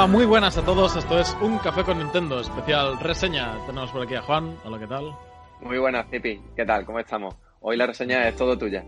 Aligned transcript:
Hola, 0.00 0.06
muy 0.10 0.24
buenas 0.24 0.56
a 0.56 0.64
todos. 0.64 0.96
Esto 0.96 1.18
es 1.18 1.36
Un 1.42 1.58
Café 1.58 1.84
con 1.84 1.98
Nintendo, 1.98 2.40
especial 2.40 2.98
reseña. 3.00 3.54
Tenemos 3.66 3.90
por 3.90 4.00
aquí 4.00 4.14
a 4.14 4.22
Juan. 4.22 4.56
Hola, 4.64 4.78
¿qué 4.78 4.86
tal? 4.86 5.12
Muy 5.60 5.76
buenas, 5.76 6.08
Zipi. 6.08 6.40
¿Qué 6.56 6.64
tal? 6.64 6.86
¿Cómo 6.86 7.00
estamos? 7.00 7.36
Hoy 7.60 7.76
la 7.76 7.86
reseña 7.86 8.26
es 8.26 8.34
todo 8.34 8.56
tuya. 8.56 8.82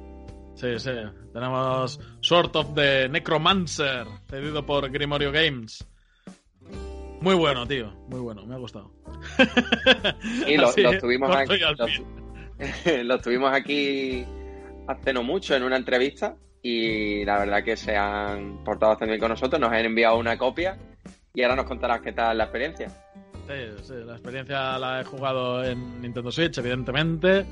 Sí, 0.55 0.79
sí. 0.79 0.91
Tenemos 1.35 2.01
Sort 2.23 2.57
of 2.57 2.75
the 2.75 3.11
Necromancer, 3.11 4.07
cedido 4.27 4.65
por 4.65 4.91
Grimorio 4.91 5.31
Games. 5.31 5.87
Muy 7.21 7.35
bueno, 7.35 7.67
tío. 7.67 7.93
Muy 8.09 8.21
bueno, 8.21 8.47
me 8.47 8.55
ha 8.55 8.59
gustado. 8.59 8.91
Y 10.47 10.57
lo, 10.57 10.69
Así, 10.69 10.81
lo 10.81 10.99
tuvimos 10.99 11.37
aquí, 11.37 11.57
y 11.57 11.63
al 11.63 11.77
lo, 11.77 11.85
pie. 11.85 13.05
lo 13.05 13.19
tuvimos 13.19 13.53
aquí 13.53 14.25
hace 14.89 15.13
no 15.13 15.23
mucho 15.23 15.55
en 15.55 15.63
una 15.63 15.77
entrevista 15.77 16.37
y 16.63 17.23
la 17.27 17.39
verdad 17.41 17.63
que 17.63 17.77
se 17.77 17.99
han 17.99 18.65
portado 18.65 18.93
bastante 18.93 19.11
bien 19.13 19.21
con 19.21 19.29
nosotros, 19.29 19.61
nos 19.61 19.71
han 19.71 19.85
enviado 19.85 20.17
una 20.17 20.39
copia 20.39 20.79
y 21.35 21.43
ahora 21.43 21.57
nos 21.57 21.67
contarás 21.67 22.01
qué 22.03 22.13
tal 22.13 22.39
la 22.39 22.45
experiencia. 22.45 22.89
Sí, 23.49 23.83
sí, 23.83 23.95
la 24.05 24.13
experiencia 24.13 24.79
la 24.79 25.01
he 25.01 25.05
jugado 25.05 25.65
en 25.65 26.01
Nintendo 26.01 26.31
Switch, 26.31 26.59
evidentemente. 26.59 27.47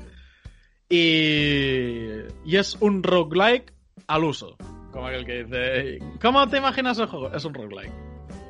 Y, 0.89 2.07
y 2.45 2.57
es 2.57 2.75
un 2.79 3.03
roguelike 3.03 3.73
al 4.07 4.23
uso. 4.23 4.57
Como 4.91 5.07
aquel 5.07 5.25
que 5.25 5.43
dice, 5.43 5.99
¿cómo 6.21 6.47
te 6.49 6.57
imaginas 6.57 6.99
el 6.99 7.07
juego? 7.07 7.33
Es 7.33 7.45
un 7.45 7.53
roguelike. 7.53 7.93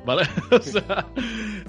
¿Vale? 0.04 0.22
O 0.50 0.60
sea, 0.60 1.06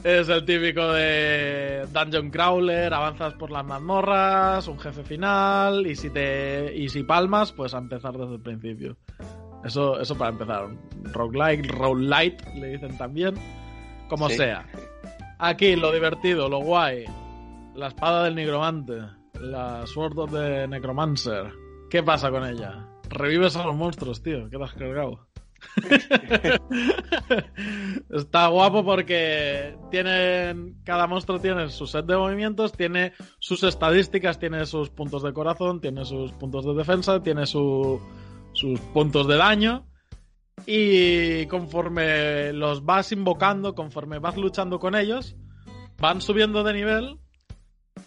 es 0.03 0.27
el 0.27 0.45
típico 0.45 0.91
de 0.93 1.85
Dungeon 1.93 2.31
Crawler, 2.31 2.93
avanzas 2.93 3.35
por 3.35 3.51
las 3.51 3.63
mazmorras, 3.63 4.67
un 4.67 4.79
jefe 4.79 5.03
final, 5.03 5.85
y 5.85 5.95
si 5.95 6.09
te. 6.09 6.73
y 6.75 6.89
si 6.89 7.03
palmas, 7.03 7.51
pues 7.51 7.73
a 7.73 7.77
empezar 7.77 8.17
desde 8.17 8.35
el 8.35 8.41
principio. 8.41 8.97
Eso, 9.65 9.99
eso 9.99 10.17
para 10.17 10.31
empezar. 10.31 10.67
Roguelike, 11.13 11.71
roguelite, 11.71 12.37
le 12.59 12.67
dicen 12.69 12.97
también. 12.97 13.35
Como 14.09 14.29
Sí. 14.29 14.35
sea. 14.37 14.65
Aquí 15.39 15.75
lo 15.75 15.91
divertido, 15.91 16.49
lo 16.49 16.59
guay. 16.59 17.05
La 17.75 17.87
espada 17.87 18.23
del 18.25 18.35
nigromante. 18.35 18.99
La 19.39 19.85
Sword 19.87 20.17
of 20.19 20.31
the 20.31 20.67
Necromancer. 20.67 21.51
¿Qué 21.89 22.03
pasa 22.03 22.29
con 22.29 22.45
ella? 22.45 22.87
Revives 23.09 23.55
a 23.55 23.65
los 23.65 23.75
monstruos, 23.75 24.21
tío. 24.21 24.49
¿Qué 24.49 24.57
te 24.57 24.63
has 24.63 24.73
cargado? 24.73 25.27
Está 28.09 28.47
guapo 28.47 28.83
porque 28.83 29.75
tienen. 29.91 30.75
Cada 30.83 31.07
monstruo 31.07 31.39
tiene 31.39 31.69
su 31.69 31.87
set 31.87 32.05
de 32.05 32.17
movimientos, 32.17 32.73
tiene 32.73 33.13
sus 33.39 33.63
estadísticas, 33.63 34.39
tiene 34.39 34.65
sus 34.65 34.89
puntos 34.89 35.23
de 35.23 35.33
corazón, 35.33 35.79
tiene 35.81 36.05
sus 36.05 36.31
puntos 36.33 36.65
de 36.65 36.73
defensa, 36.73 37.21
tiene 37.23 37.45
su- 37.45 37.99
sus 38.53 38.79
puntos 38.79 39.27
de 39.27 39.37
daño. 39.37 39.85
Y 40.65 41.45
conforme 41.47 42.53
los 42.53 42.85
vas 42.85 43.11
invocando, 43.11 43.75
conforme 43.75 44.19
vas 44.19 44.37
luchando 44.37 44.79
con 44.79 44.95
ellos, 44.95 45.35
van 45.99 46.21
subiendo 46.21 46.63
de 46.63 46.73
nivel. 46.73 47.19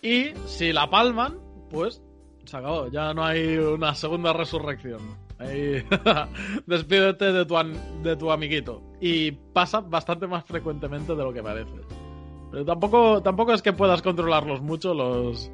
Y 0.03 0.31
si 0.47 0.73
la 0.73 0.89
palman, 0.89 1.39
pues 1.71 2.03
se 2.45 2.57
acabó. 2.57 2.89
Ya 2.89 3.13
no 3.13 3.25
hay 3.25 3.57
una 3.57 3.95
segunda 3.95 4.33
resurrección. 4.33 5.01
Ahí, 5.39 5.85
despídete 6.67 7.33
de 7.33 7.45
tu, 7.45 7.57
de 8.03 8.17
tu 8.17 8.31
amiguito. 8.31 8.83
Y 9.01 9.33
pasa 9.33 9.81
bastante 9.81 10.27
más 10.27 10.45
frecuentemente 10.45 11.15
de 11.15 11.23
lo 11.23 11.33
que 11.33 11.43
parece. 11.43 11.75
Pero 12.51 12.65
tampoco, 12.65 13.23
tampoco 13.23 13.53
es 13.53 13.61
que 13.61 13.73
puedas 13.73 14.01
controlarlos 14.01 14.63
mucho 14.63 14.95
los, 14.95 15.51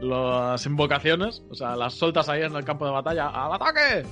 las 0.00 0.64
invocaciones. 0.66 1.42
O 1.50 1.54
sea, 1.54 1.76
las 1.76 1.94
sueltas 1.94 2.28
ahí 2.28 2.42
en 2.42 2.54
el 2.54 2.64
campo 2.64 2.86
de 2.86 2.92
batalla. 2.92 3.28
¡Al 3.28 3.54
ataque! 3.54 4.06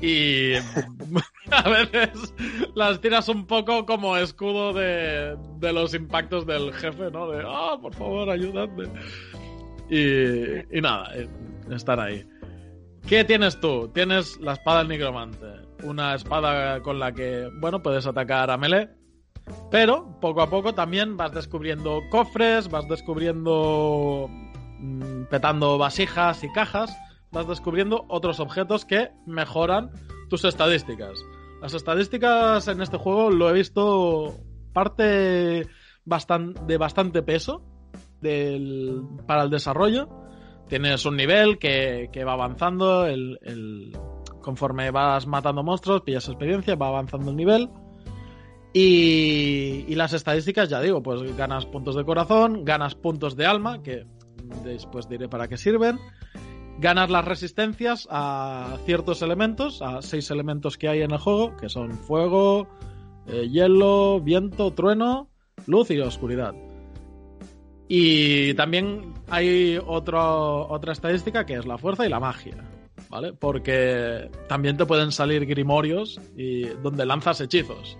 Y 0.00 0.54
a 1.50 1.68
veces 1.68 2.34
las 2.74 3.00
tiras 3.00 3.28
un 3.28 3.46
poco 3.46 3.86
como 3.86 4.16
escudo 4.16 4.72
de, 4.72 5.36
de 5.58 5.72
los 5.72 5.94
impactos 5.94 6.46
del 6.46 6.72
jefe, 6.72 7.10
¿no? 7.10 7.30
De, 7.30 7.42
ah, 7.46 7.76
por 7.80 7.94
favor, 7.94 8.28
ayúdame. 8.28 8.88
Y, 9.88 10.76
y 10.76 10.80
nada, 10.80 11.14
eh, 11.14 11.28
están 11.70 12.00
ahí. 12.00 12.26
¿Qué 13.06 13.24
tienes 13.24 13.60
tú? 13.60 13.88
Tienes 13.92 14.40
la 14.40 14.54
espada 14.54 14.78
del 14.78 14.88
nigromante. 14.88 15.46
Una 15.82 16.14
espada 16.14 16.80
con 16.80 16.98
la 16.98 17.12
que, 17.12 17.50
bueno, 17.60 17.82
puedes 17.82 18.06
atacar 18.06 18.50
a 18.50 18.56
melee. 18.56 18.88
Pero 19.70 20.18
poco 20.20 20.42
a 20.42 20.48
poco 20.48 20.72
también 20.74 21.16
vas 21.16 21.32
descubriendo 21.32 22.00
cofres, 22.10 22.68
vas 22.68 22.88
descubriendo. 22.88 24.30
Mm, 24.82 25.24
petando 25.30 25.78
vasijas 25.78 26.44
y 26.44 26.50
cajas. 26.52 26.94
Vas 27.30 27.48
descubriendo 27.48 28.04
otros 28.08 28.40
objetos 28.40 28.84
que 28.84 29.10
mejoran 29.26 29.90
tus 30.28 30.44
estadísticas. 30.44 31.18
Las 31.62 31.72
estadísticas 31.74 32.68
en 32.68 32.82
este 32.82 32.98
juego 32.98 33.30
lo 33.30 33.48
he 33.48 33.52
visto 33.54 34.34
parte 34.74 35.02
de 35.04 36.76
bastante 36.78 37.22
peso 37.22 37.62
del- 38.20 39.02
para 39.26 39.44
el 39.44 39.50
desarrollo. 39.50 40.08
Tienes 40.68 41.04
un 41.06 41.16
nivel 41.16 41.58
que, 41.58 42.08
que 42.12 42.24
va 42.24 42.32
avanzando, 42.32 43.06
el, 43.06 43.38
el- 43.42 43.96
conforme 44.40 44.90
vas 44.90 45.26
matando 45.26 45.62
monstruos, 45.62 46.00
pillas 46.02 46.28
experiencia, 46.28 46.74
va 46.74 46.88
avanzando 46.88 47.30
el 47.30 47.36
nivel. 47.36 47.68
Y, 48.74 49.84
y 49.86 49.94
las 49.94 50.12
estadísticas, 50.14 50.68
ya 50.70 50.80
digo, 50.80 51.02
pues 51.02 51.36
ganas 51.36 51.66
puntos 51.66 51.94
de 51.94 52.04
corazón, 52.04 52.64
ganas 52.64 52.94
puntos 52.94 53.36
de 53.36 53.46
alma, 53.46 53.82
que 53.82 54.06
después 54.64 55.08
diré 55.08 55.28
para 55.28 55.48
qué 55.48 55.56
sirven. 55.56 55.98
Ganas 56.78 57.10
las 57.10 57.24
resistencias 57.24 58.08
a 58.10 58.78
ciertos 58.84 59.22
elementos, 59.22 59.82
a 59.82 60.02
seis 60.02 60.30
elementos 60.30 60.78
que 60.78 60.88
hay 60.88 61.02
en 61.02 61.12
el 61.12 61.18
juego, 61.18 61.56
que 61.56 61.68
son 61.68 61.92
fuego, 61.92 62.66
eh, 63.26 63.48
hielo, 63.48 64.20
viento, 64.20 64.72
trueno, 64.72 65.28
luz 65.66 65.90
y 65.90 66.00
oscuridad. 66.00 66.54
Y 67.88 68.54
también 68.54 69.12
hay 69.28 69.78
otra 69.86 70.92
estadística 70.92 71.44
que 71.44 71.54
es 71.54 71.66
la 71.66 71.76
fuerza 71.76 72.06
y 72.06 72.08
la 72.08 72.20
magia, 72.20 72.56
¿vale? 73.10 73.34
Porque 73.34 74.30
también 74.48 74.76
te 74.78 74.86
pueden 74.86 75.12
salir 75.12 75.44
grimorios 75.44 76.18
y 76.36 76.64
donde 76.82 77.04
lanzas 77.04 77.40
hechizos. 77.42 77.98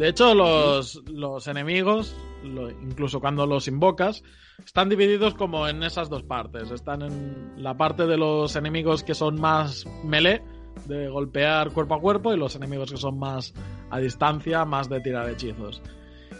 De 0.00 0.08
hecho, 0.08 0.34
los, 0.34 1.02
los 1.10 1.46
enemigos, 1.46 2.16
incluso 2.42 3.20
cuando 3.20 3.44
los 3.44 3.68
invocas, 3.68 4.22
están 4.64 4.88
divididos 4.88 5.34
como 5.34 5.68
en 5.68 5.82
esas 5.82 6.08
dos 6.08 6.22
partes. 6.22 6.70
Están 6.70 7.02
en 7.02 7.62
la 7.62 7.76
parte 7.76 8.06
de 8.06 8.16
los 8.16 8.56
enemigos 8.56 9.04
que 9.04 9.14
son 9.14 9.38
más 9.38 9.84
melee, 10.02 10.42
de 10.86 11.06
golpear 11.10 11.72
cuerpo 11.72 11.96
a 11.96 12.00
cuerpo, 12.00 12.32
y 12.32 12.38
los 12.38 12.56
enemigos 12.56 12.90
que 12.90 12.96
son 12.96 13.18
más 13.18 13.52
a 13.90 13.98
distancia, 13.98 14.64
más 14.64 14.88
de 14.88 15.02
tirar 15.02 15.28
hechizos. 15.28 15.82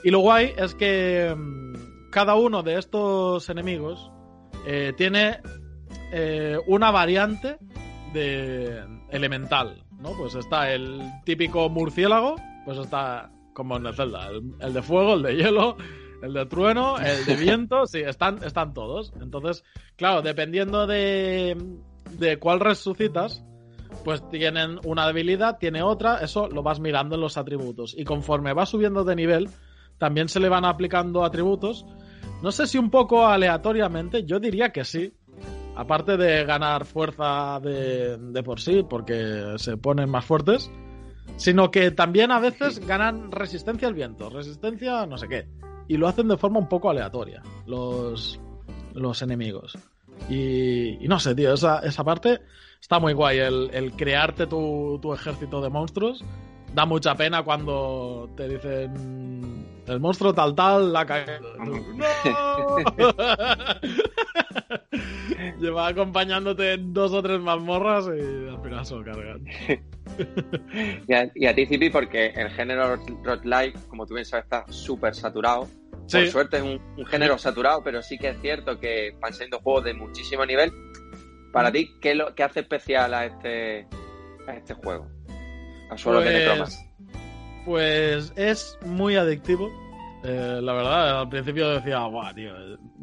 Y 0.04 0.10
lo 0.10 0.20
guay 0.20 0.54
es 0.56 0.74
que 0.74 1.36
mm, 1.36 2.10
cada 2.10 2.36
uno 2.36 2.62
de 2.62 2.78
estos 2.78 3.50
enemigos 3.50 4.10
eh, 4.64 4.94
tiene 4.96 5.42
eh, 6.12 6.56
una 6.66 6.90
variante 6.90 7.58
de 8.14 8.82
elemental, 9.10 9.84
¿no? 9.98 10.12
Pues 10.16 10.34
está 10.34 10.72
el 10.72 11.02
típico 11.26 11.68
murciélago, 11.68 12.36
pues 12.64 12.78
está 12.78 13.30
como 13.60 13.76
en 13.76 13.84
el 13.84 13.94
Zelda, 13.94 14.30
el, 14.58 14.72
de 14.72 14.80
fuego, 14.80 15.16
el 15.16 15.22
de 15.22 15.36
hielo, 15.36 15.76
el 16.22 16.32
de 16.32 16.46
trueno, 16.46 16.96
el 16.96 17.26
de 17.26 17.36
viento, 17.36 17.84
sí, 17.84 17.98
están, 17.98 18.42
están 18.42 18.72
todos. 18.72 19.12
Entonces, 19.20 19.64
claro, 19.96 20.22
dependiendo 20.22 20.86
de, 20.86 21.62
de 22.18 22.38
cuál 22.38 22.60
resucitas, 22.60 23.44
pues 24.02 24.26
tienen 24.30 24.80
una 24.86 25.06
debilidad, 25.06 25.58
tiene 25.58 25.82
otra, 25.82 26.20
eso 26.22 26.48
lo 26.48 26.62
vas 26.62 26.80
mirando 26.80 27.16
en 27.16 27.20
los 27.20 27.36
atributos. 27.36 27.94
Y 27.94 28.04
conforme 28.04 28.54
va 28.54 28.64
subiendo 28.64 29.04
de 29.04 29.14
nivel, 29.14 29.50
también 29.98 30.30
se 30.30 30.40
le 30.40 30.48
van 30.48 30.64
aplicando 30.64 31.22
atributos. 31.22 31.84
No 32.42 32.52
sé 32.52 32.66
si 32.66 32.78
un 32.78 32.88
poco 32.88 33.26
aleatoriamente, 33.26 34.24
yo 34.24 34.40
diría 34.40 34.70
que 34.70 34.84
sí. 34.84 35.12
Aparte 35.76 36.16
de 36.16 36.46
ganar 36.46 36.86
fuerza 36.86 37.60
de, 37.60 38.16
de 38.16 38.42
por 38.42 38.58
sí, 38.58 38.86
porque 38.88 39.52
se 39.58 39.76
ponen 39.76 40.08
más 40.08 40.24
fuertes, 40.24 40.70
sino 41.40 41.70
que 41.70 41.90
también 41.90 42.30
a 42.30 42.38
veces 42.38 42.86
ganan 42.86 43.32
resistencia 43.32 43.88
al 43.88 43.94
viento, 43.94 44.28
resistencia 44.28 45.00
a 45.00 45.06
no 45.06 45.16
sé 45.16 45.26
qué. 45.26 45.48
Y 45.88 45.96
lo 45.96 46.06
hacen 46.06 46.28
de 46.28 46.36
forma 46.36 46.58
un 46.58 46.68
poco 46.68 46.90
aleatoria, 46.90 47.42
los, 47.66 48.38
los 48.92 49.22
enemigos. 49.22 49.78
Y, 50.28 51.02
y 51.02 51.08
no 51.08 51.18
sé, 51.18 51.34
tío, 51.34 51.54
esa, 51.54 51.78
esa 51.78 52.04
parte 52.04 52.42
está 52.78 53.00
muy 53.00 53.14
guay. 53.14 53.38
El, 53.38 53.70
el 53.72 53.92
crearte 53.92 54.46
tu, 54.46 54.98
tu 55.00 55.14
ejército 55.14 55.62
de 55.62 55.70
monstruos 55.70 56.22
da 56.74 56.84
mucha 56.84 57.14
pena 57.14 57.42
cuando 57.42 58.28
te 58.36 58.46
dicen 58.46 59.66
el 59.86 59.98
monstruo 59.98 60.34
tal 60.34 60.54
tal 60.54 60.92
la 60.92 61.06
caído. 61.06 61.56
¡No! 61.56 61.72
Lleva 65.60 65.88
acompañándote 65.88 66.76
dos 66.78 67.12
o 67.12 67.22
tres 67.22 67.40
mazmorras 67.40 68.06
y 68.06 68.48
al 68.48 68.62
final 68.62 68.86
se 68.86 68.94
lo 68.94 69.04
cargan. 69.04 69.44
Y 71.08 71.12
a, 71.14 71.30
y 71.34 71.46
a 71.46 71.54
ti, 71.54 71.66
Zipi, 71.66 71.90
porque 71.90 72.26
el 72.28 72.50
género 72.50 72.96
roguelike, 73.24 73.76
como 73.88 74.06
tú 74.06 74.14
bien 74.14 74.24
sabes, 74.24 74.44
está 74.44 74.64
súper 74.70 75.14
saturado. 75.14 75.66
Sí. 76.06 76.18
Por 76.18 76.28
suerte 76.28 76.56
es 76.58 76.62
un, 76.62 76.80
un 76.96 77.06
género 77.06 77.38
saturado, 77.38 77.82
pero 77.84 78.02
sí 78.02 78.18
que 78.18 78.28
es 78.30 78.40
cierto 78.40 78.78
que 78.78 79.16
van 79.20 79.32
siendo 79.32 79.60
juegos 79.60 79.84
de 79.84 79.94
muchísimo 79.94 80.44
nivel. 80.46 80.72
Para 81.52 81.70
ti, 81.72 81.90
¿qué, 82.00 82.14
lo, 82.14 82.34
qué 82.34 82.42
hace 82.44 82.60
especial 82.60 83.12
a 83.14 83.26
este, 83.26 83.86
a 84.46 84.54
este 84.54 84.74
juego? 84.74 85.08
A 85.90 85.96
Pues-. 85.96 86.86
Pues 87.64 88.32
es 88.36 88.78
muy 88.84 89.16
adictivo. 89.16 89.68
Eh, 90.22 90.60
la 90.62 90.72
verdad, 90.74 91.20
al 91.20 91.28
principio 91.28 91.70
decía, 91.70 91.98
guau, 92.04 92.34
tío, 92.34 92.52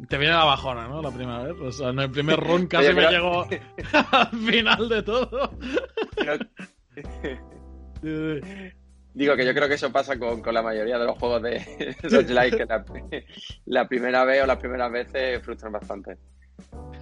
te 0.08 0.18
viene 0.18 0.34
la 0.34 0.44
bajona, 0.44 0.86
¿no? 0.86 1.02
La 1.02 1.10
primera 1.10 1.42
vez. 1.42 1.54
O 1.60 1.72
sea, 1.72 1.88
en 1.88 1.98
el 1.98 2.10
primer 2.10 2.38
run 2.38 2.66
casi 2.68 2.86
Oye, 2.86 2.94
me 2.94 3.02
pero- 3.06 3.10
llegó 3.10 3.46
al 4.12 4.28
final 4.38 4.88
de 4.88 5.02
todo. 5.02 5.50
Sí. 6.16 6.26
Digo 9.18 9.34
que 9.34 9.44
yo 9.44 9.52
creo 9.52 9.68
que 9.68 9.74
eso 9.74 9.90
pasa 9.90 10.16
con, 10.18 10.40
con 10.42 10.54
la 10.54 10.62
mayoría 10.62 10.98
de 10.98 11.06
los 11.06 11.18
juegos 11.18 11.42
de 11.42 11.58
roguelike, 12.02 12.56
que 12.56 13.24
la, 13.66 13.88
primera 13.88 14.24
vez 14.24 14.42
o 14.42 14.46
las 14.46 14.58
primeras 14.58 14.92
veces 14.92 15.42
frustran 15.42 15.72
bastante. 15.72 16.16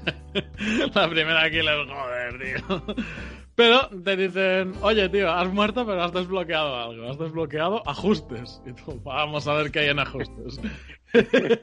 La 0.94 1.08
primera 1.08 1.50
killer, 1.50 1.86
joder, 1.86 2.38
tío. 2.38 2.96
Pero 3.56 3.88
te 3.88 4.16
dicen, 4.16 4.74
oye, 4.82 5.08
tío, 5.08 5.30
has 5.32 5.50
muerto, 5.50 5.86
pero 5.86 6.02
has 6.02 6.12
desbloqueado 6.12 6.76
algo. 6.76 7.08
Has 7.08 7.18
desbloqueado 7.18 7.82
ajustes. 7.88 8.60
Y 8.66 8.72
tú, 8.74 9.00
vamos 9.02 9.48
a 9.48 9.54
ver 9.54 9.70
qué 9.72 9.80
hay 9.80 9.88
en 9.88 9.98
ajustes. 9.98 10.60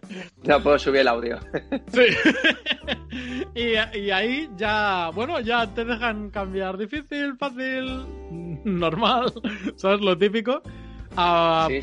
No 0.47 0.63
puedo 0.63 0.79
subir 0.79 1.01
el 1.01 1.07
audio. 1.07 1.39
Sí. 1.93 2.01
y, 3.53 3.99
y 3.99 4.09
ahí 4.09 4.49
ya, 4.57 5.11
bueno, 5.13 5.39
ya 5.41 5.71
te 5.71 5.85
dejan 5.85 6.31
cambiar 6.31 6.75
difícil, 6.77 7.35
fácil, 7.37 8.03
normal, 8.63 9.31
¿sabes? 9.75 10.01
Lo 10.01 10.17
típico. 10.17 10.63
A, 11.15 11.67
Sí, 11.69 11.79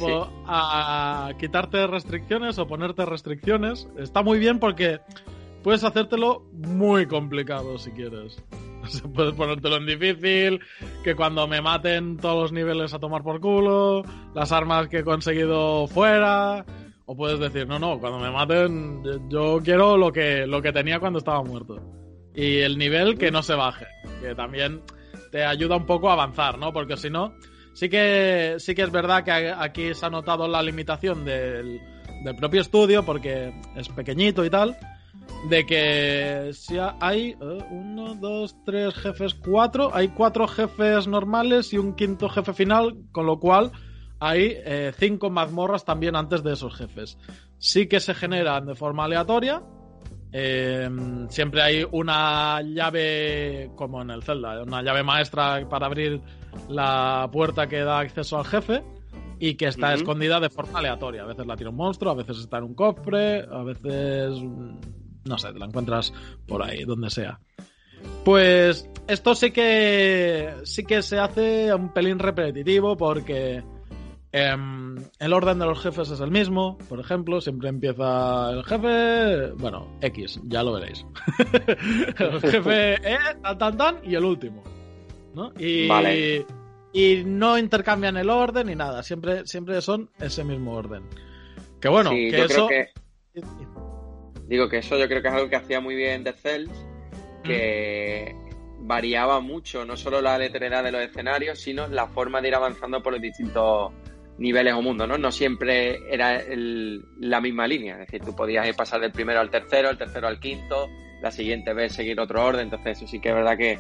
a 0.47 1.31
quitarte 1.39 1.87
restricciones 1.87 2.59
o 2.59 2.67
ponerte 2.67 3.07
restricciones. 3.07 3.89
Está 3.97 4.23
muy 4.25 4.41
bien 4.41 4.59
porque 4.59 4.99
puedes 5.63 5.85
hacértelo 5.85 6.43
muy 6.53 7.07
complicado 7.07 7.79
si 7.79 7.93
quieres. 7.93 8.43
Puedes 9.15 9.35
ponértelo 9.35 9.77
en 9.77 9.87
difícil, 9.87 10.61
que 11.03 11.15
cuando 11.15 11.47
me 11.47 11.61
maten 11.61 12.17
todos 12.17 12.43
los 12.43 12.53
niveles 12.53 12.95
a 12.95 12.99
tomar 12.99 13.23
por 13.23 13.41
culo, 13.41 14.03
las 14.35 14.53
armas 14.53 14.89
que 14.89 14.99
he 14.99 15.05
conseguido 15.05 15.87
fuera. 15.87 16.65
O 17.07 17.17
puedes 17.17 17.41
decir, 17.41 17.67
no, 17.67 17.79
no, 17.79 17.99
cuando 17.99 18.21
me 18.21 18.31
maten, 18.31 19.29
yo 19.29 19.61
quiero 19.65 19.97
lo 19.97 20.13
que, 20.13 20.47
lo 20.47 20.63
que 20.63 20.73
tenía 20.73 21.01
cuando 21.01 21.19
estaba 21.19 21.43
muerto. 21.43 21.83
Y 22.35 22.59
el 22.59 22.79
nivel 22.79 23.19
que 23.19 23.33
no 23.33 23.43
se 23.43 23.55
baje. 23.55 23.87
Que 24.23 24.35
también 24.37 24.81
te 25.33 25.45
ayuda 25.45 25.77
un 25.77 25.87
poco 25.87 26.09
a 26.09 26.13
avanzar, 26.13 26.59
¿no? 26.59 26.73
Porque 26.73 26.97
si 26.97 27.11
no, 27.11 27.35
sí 27.73 27.89
que, 27.89 28.57
sí 28.59 28.77
que 28.77 28.83
es 28.83 28.93
verdad 28.93 29.25
que 29.25 29.51
aquí 29.51 29.93
se 29.95 30.07
ha 30.07 30.11
notado 30.11 30.47
la 30.47 30.63
limitación 30.63 31.25
del, 31.25 31.81
del 32.25 32.37
propio 32.37 32.61
estudio, 32.61 33.05
porque 33.05 33.53
es 33.75 33.89
pequeñito 33.89 34.45
y 34.45 34.51
tal. 34.51 34.77
De 35.49 35.65
que 35.65 36.51
si 36.53 36.77
hay 37.01 37.31
eh, 37.31 37.65
uno, 37.71 38.15
dos, 38.15 38.55
tres 38.67 38.95
jefes, 38.95 39.35
cuatro. 39.35 39.91
Hay 39.95 40.09
cuatro 40.09 40.47
jefes 40.47 41.07
normales 41.07 41.73
y 41.73 41.79
un 41.79 41.95
quinto 41.95 42.29
jefe 42.29 42.53
final, 42.53 42.97
con 43.11 43.25
lo 43.27 43.41
cual 43.41 43.73
hay 44.19 44.53
eh, 44.67 44.93
cinco 44.99 45.31
mazmorras 45.31 45.85
también 45.87 46.15
antes 46.15 46.43
de 46.43 46.53
esos 46.53 46.75
jefes. 46.75 47.17
Sí 47.59 47.87
que 47.89 48.01
se 48.01 48.13
generan 48.15 48.67
de 48.67 48.75
forma 48.75 49.05
aleatoria. 49.05 49.63
eh, 50.33 50.89
siempre 51.29 51.63
hay 51.63 51.87
una 51.91 52.61
llave, 52.63 53.71
como 53.75 54.03
en 54.03 54.11
el 54.11 54.23
Zelda, 54.23 54.63
una 54.63 54.83
llave 54.83 55.03
maestra 55.03 55.67
para 55.69 55.87
abrir 55.87 56.21
la 56.69 57.29
puerta 57.33 57.67
que 57.67 57.79
da 57.79 58.01
acceso 58.01 58.39
al 58.39 58.45
jefe 58.45 58.85
y 59.39 59.55
que 59.55 59.69
está 59.69 59.95
escondida 59.95 60.39
de 60.39 60.51
forma 60.51 60.79
aleatoria. 60.81 61.23
A 61.23 61.27
veces 61.27 61.47
la 61.47 61.57
tira 61.57 61.71
un 61.71 61.77
monstruo, 61.77 62.13
a 62.13 62.15
veces 62.15 62.39
está 62.39 62.59
en 62.59 62.65
un 62.65 62.75
cofre, 62.75 63.47
a 63.51 63.63
veces. 63.63 64.35
No 65.25 65.39
sé, 65.39 65.53
te 65.53 65.59
la 65.59 65.67
encuentras 65.67 66.13
por 66.47 66.63
ahí, 66.63 66.85
donde 66.85 67.11
sea. 67.11 67.41
Pues 68.25 68.89
esto 69.09 69.35
sí 69.35 69.51
que 69.51 70.55
sí 70.65 70.85
que 70.85 71.03
se 71.03 71.19
hace 71.19 71.75
un 71.75 71.93
pelín 71.93 72.19
repetitivo 72.19 72.97
porque 72.97 73.63
em, 74.33 74.97
el 75.19 75.33
orden 75.33 75.59
de 75.59 75.67
los 75.67 75.81
jefes 75.81 76.11
es 76.11 76.21
el 76.21 76.31
mismo. 76.31 76.79
Por 76.89 77.01
ejemplo, 77.01 77.41
siempre 77.41 77.69
empieza 77.69 78.51
el 78.51 78.65
jefe, 78.65 79.53
bueno, 79.59 79.89
X, 80.01 80.41
ya 80.45 80.63
lo 80.63 80.73
veréis. 80.75 81.05
el 82.19 82.41
jefe 82.41 82.95
E, 82.95 83.19
tan, 83.43 83.59
tan, 83.59 83.77
tan, 83.77 83.97
y 84.05 84.15
el 84.15 84.25
último. 84.25 84.63
¿no? 85.35 85.53
Y, 85.59 85.87
Vale. 85.87 86.47
y 86.93 87.23
no 87.25 87.59
intercambian 87.59 88.17
el 88.17 88.31
orden 88.31 88.67
ni 88.67 88.75
nada, 88.75 89.03
siempre, 89.03 89.47
siempre 89.47 89.81
son 89.81 90.11
ese 90.19 90.43
mismo 90.45 90.73
orden. 90.75 91.05
Que 91.81 91.89
bueno, 91.89 92.11
Sí, 92.11 92.31
que 92.31 92.39
yo 92.39 92.45
eso... 92.45 92.67
creo 92.67 92.87
que, 93.35 93.41
digo 94.51 94.69
que 94.69 94.79
eso 94.79 94.99
yo 94.99 95.09
creo 95.09 95.23
que 95.23 95.29
es 95.29 95.35
algo 95.35 95.49
que 95.49 95.57
hacía 95.57 95.81
muy 95.81 95.95
bien 95.95 96.23
The 96.25 96.33
Cells, 96.35 96.71
que 97.43 98.35
variaba 98.81 99.41
mucho, 99.41 99.85
no 99.85 99.97
solo 99.97 100.21
la 100.21 100.35
aleatoriedad 100.35 100.85
de 100.85 100.93
los 100.93 101.01
escenarios, 101.03 101.59
sino 101.59 101.87
la 101.89 102.07
forma 102.09 102.41
de 102.43 102.49
ir 102.49 102.55
avanzando 102.55 103.03
por 103.03 103.13
los 103.15 103.23
distintos 103.23 103.93
niveles 104.39 104.75
o 104.75 104.83
mundos, 104.83 105.07
¿no? 105.07 105.19
No 105.19 105.31
siempre 105.33 106.01
era 106.13 106.37
el- 106.37 107.03
la 107.21 107.41
misma 107.41 107.67
línea, 107.67 107.95
es 107.95 108.01
decir, 108.01 108.23
tú 108.23 108.35
podías 108.35 108.67
ir 108.67 108.75
pasar 108.75 109.01
del 109.01 109.13
primero 109.13 109.39
al 109.41 109.51
tercero, 109.51 109.91
el 109.91 109.99
tercero 109.99 110.27
al 110.29 110.41
quinto, 110.41 110.89
la 111.23 111.31
siguiente 111.31 111.73
vez 111.75 111.93
seguir 111.93 112.19
otro 112.19 112.45
orden, 112.45 112.63
entonces 112.63 112.99
eso 112.99 113.07
sí 113.07 113.21
que 113.21 113.29
es 113.29 113.35
verdad 113.35 113.57
que 113.57 113.79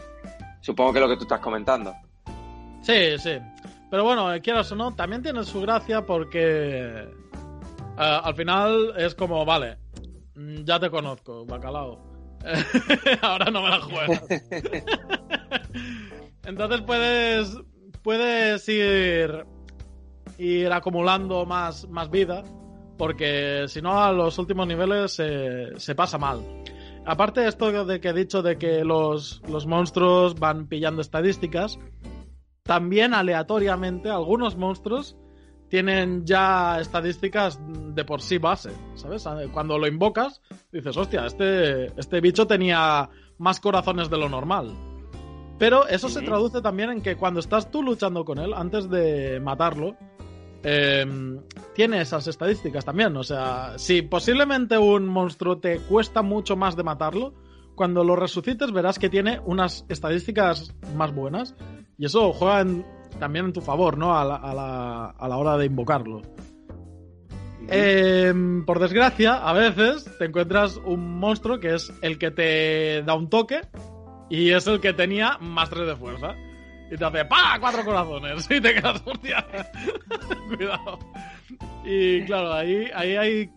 supongo 0.61 0.92
que 0.92 0.99
es 0.99 1.02
lo 1.04 1.09
que 1.09 1.16
tú 1.16 1.23
estás 1.23 1.40
comentando. 1.40 1.94
Sí, 2.83 3.18
sí. 3.18 3.38
Pero 3.90 4.04
bueno, 4.04 4.33
eh, 4.33 4.40
quieras 4.40 4.71
o 4.73 4.76
no, 4.76 4.94
también 4.94 5.23
tiene 5.23 5.42
su 5.44 5.61
gracia 5.62 6.02
porque 6.06 7.04
eh, 7.04 7.09
al 7.97 8.35
final 8.35 8.92
es 8.99 9.14
como, 9.14 9.44
vale, 9.47 9.76
mm, 9.89 9.89
ya 10.64 10.78
te 10.78 10.90
conozco, 10.90 11.44
bacalao. 11.44 11.99
Ahora 13.23 13.50
no 13.50 13.62
me 13.62 13.68
la 13.68 13.80
juegas. 13.80 14.25
Entonces 16.44 16.80
puedes, 16.82 17.56
puedes 18.02 18.68
ir, 18.68 19.44
ir 20.38 20.73
acumulando 20.73 21.44
más, 21.47 21.88
más 21.88 22.11
vida 22.11 22.44
porque 23.00 23.64
si 23.68 23.80
no 23.80 23.99
a 23.99 24.12
los 24.12 24.38
últimos 24.38 24.66
niveles 24.66 25.14
se, 25.14 25.68
se 25.78 25.94
pasa 25.94 26.18
mal. 26.18 26.44
Aparte 27.06 27.40
de 27.40 27.49
esto 27.49 27.87
de 27.87 27.99
que 27.99 28.11
he 28.11 28.12
dicho 28.12 28.42
de 28.42 28.59
que 28.59 28.85
los, 28.85 29.40
los 29.49 29.66
monstruos 29.66 30.38
van 30.38 30.66
pillando 30.66 31.00
estadísticas, 31.00 31.78
también 32.62 33.14
aleatoriamente 33.14 34.11
algunos 34.11 34.59
monstruos 34.59 35.16
tienen 35.70 36.26
ya 36.26 36.78
estadísticas 36.80 37.58
de 37.94 38.04
por 38.04 38.20
sí 38.20 38.36
base, 38.38 38.70
¿sabes? 38.96 39.24
Cuando 39.52 39.78
lo 39.78 39.86
invocas, 39.86 40.42
dices, 40.72 40.96
hostia, 40.96 41.24
este, 41.26 41.86
este 41.98 42.20
bicho 42.20 42.46
tenía 42.46 43.08
más 43.38 43.60
corazones 43.60 44.10
de 44.10 44.18
lo 44.18 44.28
normal. 44.28 44.74
Pero 45.58 45.86
eso 45.86 46.08
se 46.08 46.20
traduce 46.22 46.60
también 46.60 46.90
en 46.90 47.02
que 47.02 47.16
cuando 47.16 47.38
estás 47.40 47.70
tú 47.70 47.82
luchando 47.82 48.24
con 48.24 48.38
él, 48.38 48.52
antes 48.54 48.90
de 48.90 49.38
matarlo, 49.40 49.94
eh, 50.62 51.06
tiene 51.74 52.00
esas 52.00 52.26
estadísticas 52.26 52.84
también. 52.84 53.16
O 53.16 53.22
sea, 53.22 53.74
si 53.78 54.02
posiblemente 54.02 54.76
un 54.76 55.06
monstruo 55.06 55.58
te 55.58 55.78
cuesta 55.78 56.22
mucho 56.22 56.56
más 56.56 56.76
de 56.76 56.82
matarlo, 56.82 57.32
cuando 57.76 58.02
lo 58.04 58.16
resucites 58.16 58.72
verás 58.72 58.98
que 58.98 59.08
tiene 59.08 59.40
unas 59.44 59.84
estadísticas 59.88 60.74
más 60.96 61.14
buenas. 61.14 61.54
Y 61.96 62.06
eso 62.06 62.32
juega 62.32 62.60
en- 62.62 62.84
también 63.19 63.47
en 63.47 63.52
tu 63.52 63.61
favor, 63.61 63.99
¿no? 63.99 64.17
A 64.19 64.25
la, 64.25 64.37
a 64.37 64.55
la- 64.55 65.07
a 65.11 65.29
la 65.29 65.37
hora 65.37 65.57
de 65.57 65.67
invocarlo. 65.67 66.23
Eh, 67.69 68.33
por 68.67 68.79
desgracia, 68.81 69.35
a 69.37 69.52
veces 69.52 70.11
te 70.19 70.25
encuentras 70.25 70.76
un 70.85 71.19
monstruo 71.19 71.61
que 71.61 71.75
es 71.75 71.93
el 72.02 72.19
que 72.19 72.31
te 72.31 73.02
da 73.02 73.14
un 73.14 73.29
toque 73.29 73.61
y 74.29 74.50
es 74.50 74.67
el 74.67 74.81
que 74.81 74.93
tenía 74.93 75.38
más 75.40 75.71
3 75.71 75.87
de 75.87 75.97
fuerza. 75.97 76.35
Y 76.90 76.97
te 76.97 77.05
hace 77.05 77.25
¡pa! 77.26 77.57
Cuatro 77.61 77.85
corazones. 77.85 78.49
Y 78.50 78.61
te 78.61 78.75
quedas, 78.75 79.00
hostia. 79.05 79.47
Cuidado. 80.57 80.99
Y 81.85 82.23
claro, 82.25 82.52
ahí, 82.52 82.87
ahí 82.95 83.17
hay. 83.17 83.50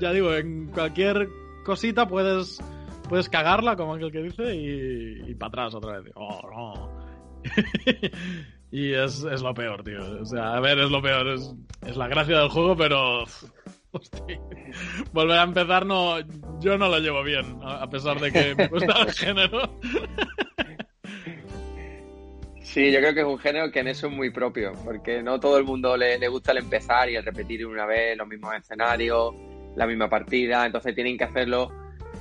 Ya 0.00 0.12
digo, 0.12 0.34
en 0.34 0.66
cualquier 0.68 1.28
cosita 1.64 2.06
puedes. 2.08 2.58
Puedes 3.08 3.28
cagarla, 3.28 3.76
como 3.76 3.94
aquel 3.94 4.10
que 4.10 4.22
dice, 4.22 4.54
y, 4.56 5.30
y 5.30 5.34
para 5.34 5.48
atrás 5.48 5.74
otra 5.74 6.00
vez. 6.00 6.12
Oh, 6.16 6.40
no. 6.50 7.02
y 8.72 8.94
es, 8.94 9.22
es, 9.22 9.42
lo 9.42 9.52
peor, 9.52 9.84
tío. 9.84 10.00
O 10.22 10.24
sea, 10.24 10.54
a 10.54 10.60
ver, 10.60 10.78
es 10.78 10.90
lo 10.90 11.02
peor. 11.02 11.28
Es, 11.28 11.54
es 11.86 11.96
la 11.96 12.08
gracia 12.08 12.38
del 12.38 12.48
juego, 12.48 12.74
pero. 12.74 13.24
Hostia. 13.92 14.40
Volver 15.12 15.38
a 15.38 15.42
empezar, 15.42 15.84
no. 15.84 16.18
Yo 16.58 16.78
no 16.78 16.88
lo 16.88 16.98
llevo 16.98 17.22
bien, 17.22 17.58
a 17.62 17.88
pesar 17.90 18.18
de 18.18 18.32
que 18.32 18.54
me 18.54 18.68
gusta 18.68 19.02
el 19.02 19.12
género. 19.12 19.78
Sí, 22.62 22.90
yo 22.90 23.00
creo 23.00 23.12
que 23.12 23.20
es 23.20 23.26
un 23.26 23.38
género 23.38 23.70
que 23.70 23.80
en 23.80 23.88
eso 23.88 24.06
es 24.06 24.12
muy 24.14 24.30
propio, 24.30 24.72
porque 24.82 25.22
no 25.22 25.38
todo 25.38 25.58
el 25.58 25.64
mundo 25.64 25.94
le, 25.94 26.18
le, 26.18 26.28
gusta 26.28 26.52
el 26.52 26.58
empezar 26.58 27.10
y 27.10 27.16
el 27.16 27.24
repetir 27.24 27.66
una 27.66 27.84
vez 27.84 28.16
los 28.16 28.26
mismos 28.26 28.54
escenarios, 28.54 29.34
la 29.76 29.86
misma 29.86 30.08
partida, 30.08 30.64
entonces 30.64 30.94
tienen 30.94 31.18
que 31.18 31.24
hacerlo, 31.24 31.70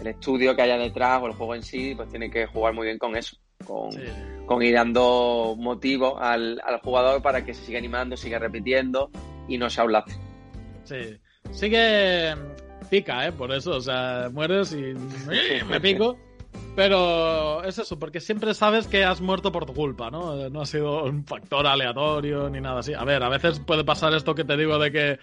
el 0.01 0.08
estudio 0.08 0.53
que 0.53 0.63
haya 0.63 0.77
detrás 0.77 1.22
o 1.22 1.27
el 1.27 1.34
juego 1.34 1.55
en 1.55 1.63
sí, 1.63 1.93
pues 1.96 2.10
tiene 2.10 2.29
que 2.29 2.48
jugar 2.48 2.74
muy 2.74 2.88
bien 2.88 2.98
con 2.98 3.15
eso, 3.15 3.38
con, 3.72 3.92
sí. 3.92 4.00
con 4.46 4.62
ir 4.62 4.75
dando 4.75 5.56
motivos 5.58 6.16
al, 6.20 6.62
al, 6.63 6.80
jugador 6.80 7.22
para 7.22 7.46
que 7.46 7.54
se 7.54 7.66
siga 7.66 7.80
animando, 7.80 8.18
siga 8.18 8.40
repitiendo 8.40 9.10
y 9.48 9.58
no 9.58 9.70
sea 9.70 9.86
un 9.86 9.94
lastre. 9.94 10.16
Sí, 10.84 11.18
sí 11.51 11.70
que 11.70 12.36
pica, 12.90 13.28
¿eh? 13.28 13.32
Por 13.32 13.51
eso, 13.51 13.78
o 13.78 13.82
sea, 13.82 14.30
mueres 14.32 14.74
y 14.74 14.94
me 15.70 15.80
pico. 15.80 16.18
Pero 16.75 17.63
es 17.63 17.80
eso, 17.80 17.98
porque 18.00 18.20
siempre 18.20 18.54
sabes 18.54 18.88
que 18.88 19.04
has 19.04 19.22
muerto 19.22 19.51
por 19.51 19.66
tu 19.66 19.74
culpa, 19.74 20.10
¿no? 20.10 20.50
No 20.50 20.62
ha 20.62 20.66
sido 20.66 21.04
un 21.04 21.25
factor 21.25 21.66
aleatorio 21.68 22.50
ni 22.50 22.62
nada 22.62 22.80
así. 22.80 22.94
A 22.94 23.04
ver, 23.04 23.24
a 23.24 23.30
veces 23.30 23.60
puede 23.60 23.84
pasar 23.84 24.13
esto 24.13 24.36
que 24.36 24.44
te 24.44 24.56
digo 24.56 24.80
de 24.80 24.92
que 24.92 25.20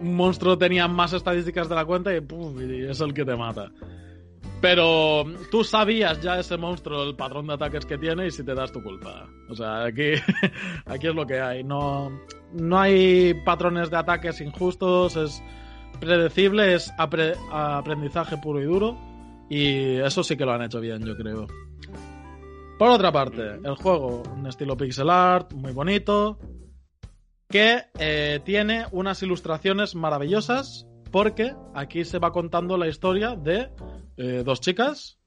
un 0.00 0.14
monstruo 0.14 0.58
tenía 0.58 0.88
más 0.88 1.12
estadísticas 1.12 1.68
de 1.68 1.74
la 1.74 1.84
cuenta 1.84 2.14
y, 2.14 2.20
puf, 2.20 2.60
y 2.60 2.86
es 2.86 3.00
el 3.00 3.14
que 3.14 3.24
te 3.24 3.36
mata. 3.36 3.70
Pero 4.64 5.26
tú 5.50 5.62
sabías 5.62 6.22
ya 6.22 6.38
ese 6.38 6.56
monstruo, 6.56 7.02
el 7.02 7.14
patrón 7.14 7.46
de 7.46 7.52
ataques 7.52 7.84
que 7.84 7.98
tiene 7.98 8.28
y 8.28 8.30
si 8.30 8.42
te 8.42 8.54
das 8.54 8.72
tu 8.72 8.82
culpa. 8.82 9.28
O 9.50 9.54
sea, 9.54 9.84
aquí, 9.84 10.12
aquí 10.86 11.06
es 11.06 11.14
lo 11.14 11.26
que 11.26 11.38
hay. 11.38 11.62
No, 11.62 12.10
no 12.54 12.80
hay 12.80 13.34
patrones 13.44 13.90
de 13.90 13.98
ataques 13.98 14.40
injustos, 14.40 15.16
es 15.16 15.42
predecible, 16.00 16.72
es 16.72 16.90
apre 16.96 17.34
aprendizaje 17.52 18.38
puro 18.38 18.58
y 18.58 18.64
duro. 18.64 18.96
Y 19.50 19.96
eso 19.96 20.24
sí 20.24 20.34
que 20.34 20.46
lo 20.46 20.52
han 20.52 20.62
hecho 20.62 20.80
bien, 20.80 21.04
yo 21.04 21.14
creo. 21.14 21.46
Por 22.78 22.88
otra 22.88 23.12
parte, 23.12 23.42
el 23.62 23.74
juego, 23.74 24.22
un 24.34 24.46
estilo 24.46 24.78
pixel 24.78 25.10
art, 25.10 25.52
muy 25.52 25.72
bonito, 25.72 26.38
que 27.50 27.82
eh, 27.98 28.40
tiene 28.46 28.86
unas 28.92 29.22
ilustraciones 29.22 29.94
maravillosas, 29.94 30.86
porque 31.10 31.54
aquí 31.74 32.06
se 32.06 32.18
va 32.18 32.32
contando 32.32 32.78
la 32.78 32.88
historia 32.88 33.36
de 33.36 33.68
eh, 34.16 34.42
dos 34.44 34.60
chicas. 34.60 35.18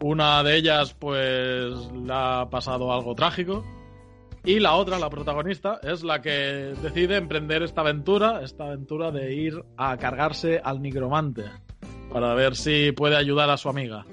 Una 0.00 0.42
de 0.42 0.56
ellas, 0.56 0.94
pues, 0.94 1.74
le 1.92 2.12
ha 2.12 2.48
pasado 2.50 2.92
algo 2.92 3.14
trágico. 3.14 3.64
Y 4.44 4.58
la 4.58 4.74
otra, 4.74 4.98
la 4.98 5.08
protagonista, 5.08 5.78
es 5.82 6.02
la 6.02 6.20
que 6.20 6.74
decide 6.82 7.16
emprender 7.16 7.62
esta 7.62 7.82
aventura, 7.82 8.42
esta 8.42 8.64
aventura 8.64 9.12
de 9.12 9.32
ir 9.34 9.64
a 9.76 9.96
cargarse 9.96 10.60
al 10.62 10.82
nigromante 10.82 11.44
para 12.12 12.34
ver 12.34 12.56
si 12.56 12.90
puede 12.90 13.16
ayudar 13.16 13.50
a 13.50 13.56
su 13.56 13.68
amiga. 13.68 14.04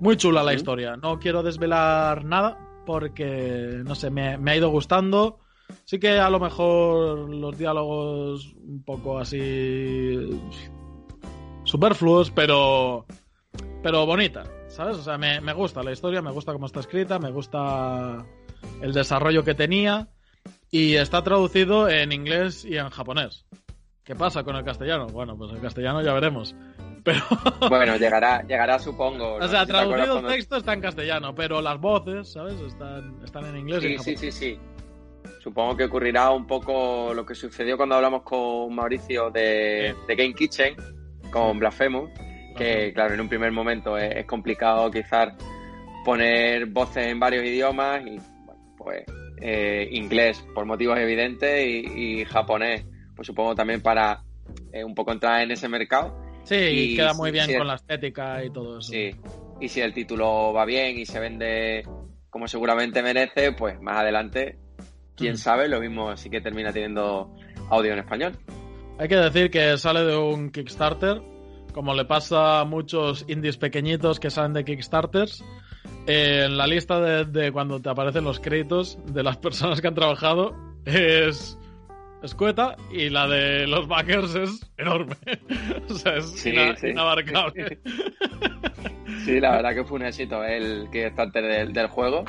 Muy 0.00 0.16
chula 0.16 0.42
la 0.42 0.54
historia. 0.54 0.96
No 0.96 1.20
quiero 1.20 1.44
desvelar 1.44 2.24
nada 2.24 2.58
porque, 2.84 3.80
no 3.84 3.94
sé, 3.94 4.10
me, 4.10 4.36
me, 4.38 4.50
ha 4.50 4.56
ido 4.56 4.70
gustando. 4.70 5.38
Sí 5.84 5.98
que 5.98 6.18
a 6.18 6.28
lo 6.28 6.40
mejor 6.40 7.30
los 7.30 7.56
diálogos 7.56 8.54
un 8.56 8.82
poco 8.84 9.18
así 9.18 9.38
superfluos, 11.66 12.30
pero 12.30 13.04
pero 13.82 14.06
bonita, 14.06 14.44
¿sabes? 14.68 14.96
O 14.96 15.02
sea, 15.02 15.18
me, 15.18 15.40
me 15.40 15.52
gusta 15.52 15.82
la 15.82 15.92
historia, 15.92 16.22
me 16.22 16.32
gusta 16.32 16.52
cómo 16.52 16.66
está 16.66 16.80
escrita, 16.80 17.18
me 17.18 17.30
gusta 17.30 18.24
el 18.80 18.92
desarrollo 18.92 19.44
que 19.44 19.54
tenía 19.54 20.08
y 20.70 20.96
está 20.96 21.22
traducido 21.22 21.88
en 21.88 22.12
inglés 22.12 22.64
y 22.64 22.76
en 22.76 22.90
japonés. 22.90 23.46
¿Qué 24.04 24.14
pasa 24.14 24.44
con 24.44 24.56
el 24.56 24.64
castellano? 24.64 25.06
Bueno, 25.06 25.36
pues 25.36 25.52
el 25.52 25.60
castellano 25.60 26.02
ya 26.02 26.12
veremos. 26.12 26.54
Pero... 27.04 27.20
Bueno, 27.68 27.96
llegará, 27.96 28.42
llegará 28.42 28.78
supongo. 28.78 29.34
O 29.34 29.48
sea, 29.48 29.60
si 29.60 29.66
traducido 29.68 30.18
el 30.18 30.26
texto 30.26 30.56
está 30.56 30.72
en 30.72 30.80
castellano, 30.80 31.32
pero 31.36 31.62
las 31.62 31.80
voces, 31.80 32.32
¿sabes? 32.32 32.60
Están, 32.60 33.20
están 33.24 33.44
en 33.46 33.58
inglés. 33.58 33.80
Sí, 33.80 33.88
y 33.88 33.92
en 33.92 34.00
sí, 34.00 34.16
sí, 34.16 34.32
sí. 34.32 34.58
Supongo 35.40 35.76
que 35.76 35.84
ocurrirá 35.84 36.30
un 36.30 36.48
poco 36.48 37.14
lo 37.14 37.24
que 37.24 37.36
sucedió 37.36 37.76
cuando 37.76 37.94
hablamos 37.94 38.22
con 38.22 38.74
Mauricio 38.74 39.30
de, 39.30 39.94
sí. 39.94 40.06
de 40.08 40.16
Game 40.16 40.34
Kitchen, 40.34 40.74
con 41.36 41.58
Blasphemous, 41.58 42.10
que 42.56 42.92
claro, 42.94 43.12
en 43.14 43.20
un 43.20 43.28
primer 43.28 43.52
momento 43.52 43.98
es, 43.98 44.16
es, 44.16 44.24
complicado 44.24 44.90
quizás 44.90 45.34
poner 46.02 46.66
voces 46.66 47.08
en 47.08 47.20
varios 47.20 47.44
idiomas 47.44 48.00
y, 48.06 48.18
bueno, 48.46 48.74
pues 48.78 49.04
eh, 49.42 49.86
inglés 49.92 50.42
por 50.54 50.64
motivos 50.64 50.98
evidentes 50.98 51.66
y, 51.66 52.20
y 52.20 52.24
japonés 52.24 52.86
pues 53.14 53.26
supongo 53.26 53.54
también 53.54 53.82
para 53.82 54.22
eh, 54.72 54.82
un 54.82 54.94
poco 54.94 55.12
entrar 55.12 55.42
en 55.42 55.50
ese 55.50 55.68
mercado. 55.68 56.16
Sí, 56.44 56.54
y 56.54 56.96
queda 56.96 57.12
muy 57.12 57.30
bien 57.32 57.46
si 57.46 57.56
con 57.56 57.66
la 57.66 57.74
estética 57.74 58.42
y 58.42 58.50
todo 58.50 58.78
eso. 58.78 58.92
Sí, 58.92 59.10
y 59.60 59.68
si 59.68 59.80
el 59.80 59.92
título 59.92 60.52
va 60.54 60.64
bien 60.64 60.98
y 60.98 61.04
se 61.04 61.20
vende 61.20 61.84
como 62.30 62.48
seguramente 62.48 63.02
merece, 63.02 63.52
pues 63.52 63.80
más 63.80 63.98
adelante, 63.98 64.58
quién 65.16 65.34
mm. 65.34 65.38
sabe, 65.38 65.68
lo 65.68 65.80
mismo 65.80 66.16
sí 66.16 66.30
que 66.30 66.40
termina 66.40 66.72
teniendo 66.72 67.34
audio 67.68 67.92
en 67.92 67.98
español. 67.98 68.38
Hay 68.98 69.08
que 69.08 69.16
decir 69.16 69.50
que 69.50 69.76
sale 69.76 70.04
de 70.04 70.16
un 70.16 70.50
Kickstarter, 70.50 71.20
como 71.72 71.94
le 71.94 72.06
pasa 72.06 72.60
a 72.60 72.64
muchos 72.64 73.24
indies 73.28 73.58
pequeñitos 73.58 74.18
que 74.18 74.30
salen 74.30 74.54
de 74.54 74.64
Kickstarters. 74.64 75.44
Eh, 76.06 76.44
en 76.46 76.56
la 76.56 76.66
lista 76.66 77.00
de, 77.00 77.24
de 77.24 77.52
cuando 77.52 77.80
te 77.80 77.90
aparecen 77.90 78.24
los 78.24 78.40
créditos 78.40 78.98
de 79.06 79.22
las 79.22 79.36
personas 79.38 79.80
que 79.80 79.88
han 79.88 79.94
trabajado 79.94 80.54
es 80.86 81.58
escueta 82.22 82.76
y 82.90 83.08
la 83.10 83.26
de 83.28 83.66
los 83.66 83.86
backers 83.88 84.34
es 84.34 84.72
enorme. 84.78 85.16
o 85.90 85.94
sea, 85.94 86.16
es 86.16 86.30
sí, 86.30 86.50
ina 86.50 86.76
sí. 86.76 86.88
inabarcable. 86.88 87.78
sí, 89.24 89.40
la 89.40 89.56
verdad 89.56 89.74
que 89.74 89.84
fue 89.84 89.96
un 89.98 90.06
éxito 90.06 90.42
el 90.44 90.88
Kickstarter 90.90 91.44
del, 91.44 91.72
del, 91.72 91.86
juego. 91.88 92.24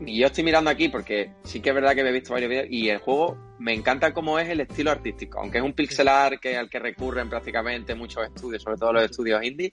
Y 0.00 0.18
yo 0.18 0.26
estoy 0.26 0.44
mirando 0.44 0.70
aquí 0.70 0.88
porque 0.88 1.32
sí 1.44 1.60
que 1.60 1.70
es 1.70 1.74
verdad 1.74 1.94
que 1.94 2.02
me 2.02 2.10
he 2.10 2.12
visto 2.12 2.32
varios 2.32 2.50
vídeos 2.50 2.66
y 2.70 2.88
el 2.88 2.98
juego 2.98 3.36
me 3.58 3.72
encanta 3.72 4.12
cómo 4.12 4.38
es 4.38 4.48
el 4.48 4.60
estilo 4.60 4.90
artístico. 4.90 5.40
Aunque 5.40 5.58
es 5.58 5.64
un 5.64 5.72
pixel 5.72 6.08
art 6.08 6.40
que, 6.40 6.56
al 6.56 6.68
que 6.68 6.78
recurren 6.78 7.28
prácticamente 7.28 7.94
muchos 7.94 8.26
estudios, 8.26 8.62
sobre 8.62 8.76
todo 8.76 8.92
los 8.92 9.04
estudios 9.04 9.42
indie. 9.42 9.72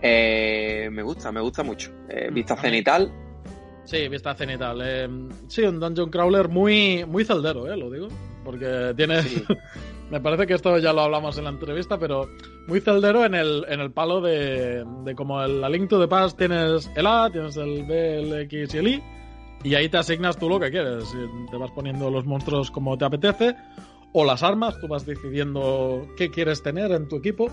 Eh, 0.00 0.88
me 0.92 1.02
gusta, 1.02 1.32
me 1.32 1.40
gusta 1.40 1.62
mucho. 1.62 1.90
Eh, 2.08 2.30
vista 2.30 2.56
cenital. 2.56 3.10
Sí, 3.84 4.06
vista 4.08 4.34
cenital. 4.34 4.80
Eh, 4.84 5.08
sí, 5.48 5.62
un 5.62 5.80
dungeon 5.80 6.10
crawler 6.10 6.48
muy, 6.48 7.04
muy 7.06 7.24
celdero, 7.24 7.72
eh, 7.72 7.76
lo 7.76 7.90
digo. 7.90 8.08
Porque 8.44 8.92
tiene. 8.96 9.22
Sí. 9.22 9.44
me 10.10 10.20
parece 10.20 10.46
que 10.46 10.54
esto 10.54 10.78
ya 10.78 10.92
lo 10.92 11.02
hablamos 11.02 11.36
en 11.38 11.44
la 11.44 11.50
entrevista, 11.50 11.98
pero 11.98 12.28
muy 12.66 12.80
celdero 12.80 13.24
en 13.24 13.34
el, 13.34 13.64
en 13.68 13.80
el 13.80 13.90
palo 13.90 14.20
de, 14.20 14.84
de 15.04 15.14
como 15.14 15.42
el, 15.42 15.60
la 15.60 15.68
Link 15.68 15.88
to 15.88 16.00
the 16.00 16.08
Past 16.08 16.38
tienes 16.38 16.90
el 16.94 17.06
A, 17.06 17.30
tienes 17.30 17.56
el 17.56 17.84
B, 17.84 18.20
el 18.20 18.40
X 18.42 18.74
y 18.74 18.78
el 18.78 18.88
Y. 18.88 19.02
Y 19.64 19.74
ahí 19.74 19.88
te 19.88 19.98
asignas 19.98 20.38
tú 20.38 20.48
lo 20.48 20.60
que 20.60 20.70
quieres. 20.70 21.04
Te 21.50 21.56
vas 21.56 21.70
poniendo 21.72 22.10
los 22.10 22.24
monstruos 22.24 22.70
como 22.70 22.96
te 22.96 23.04
apetece. 23.04 23.56
O 24.12 24.24
las 24.24 24.42
armas, 24.42 24.78
tú 24.80 24.88
vas 24.88 25.04
decidiendo 25.04 26.06
qué 26.16 26.30
quieres 26.30 26.62
tener 26.62 26.92
en 26.92 27.08
tu 27.08 27.16
equipo. 27.16 27.44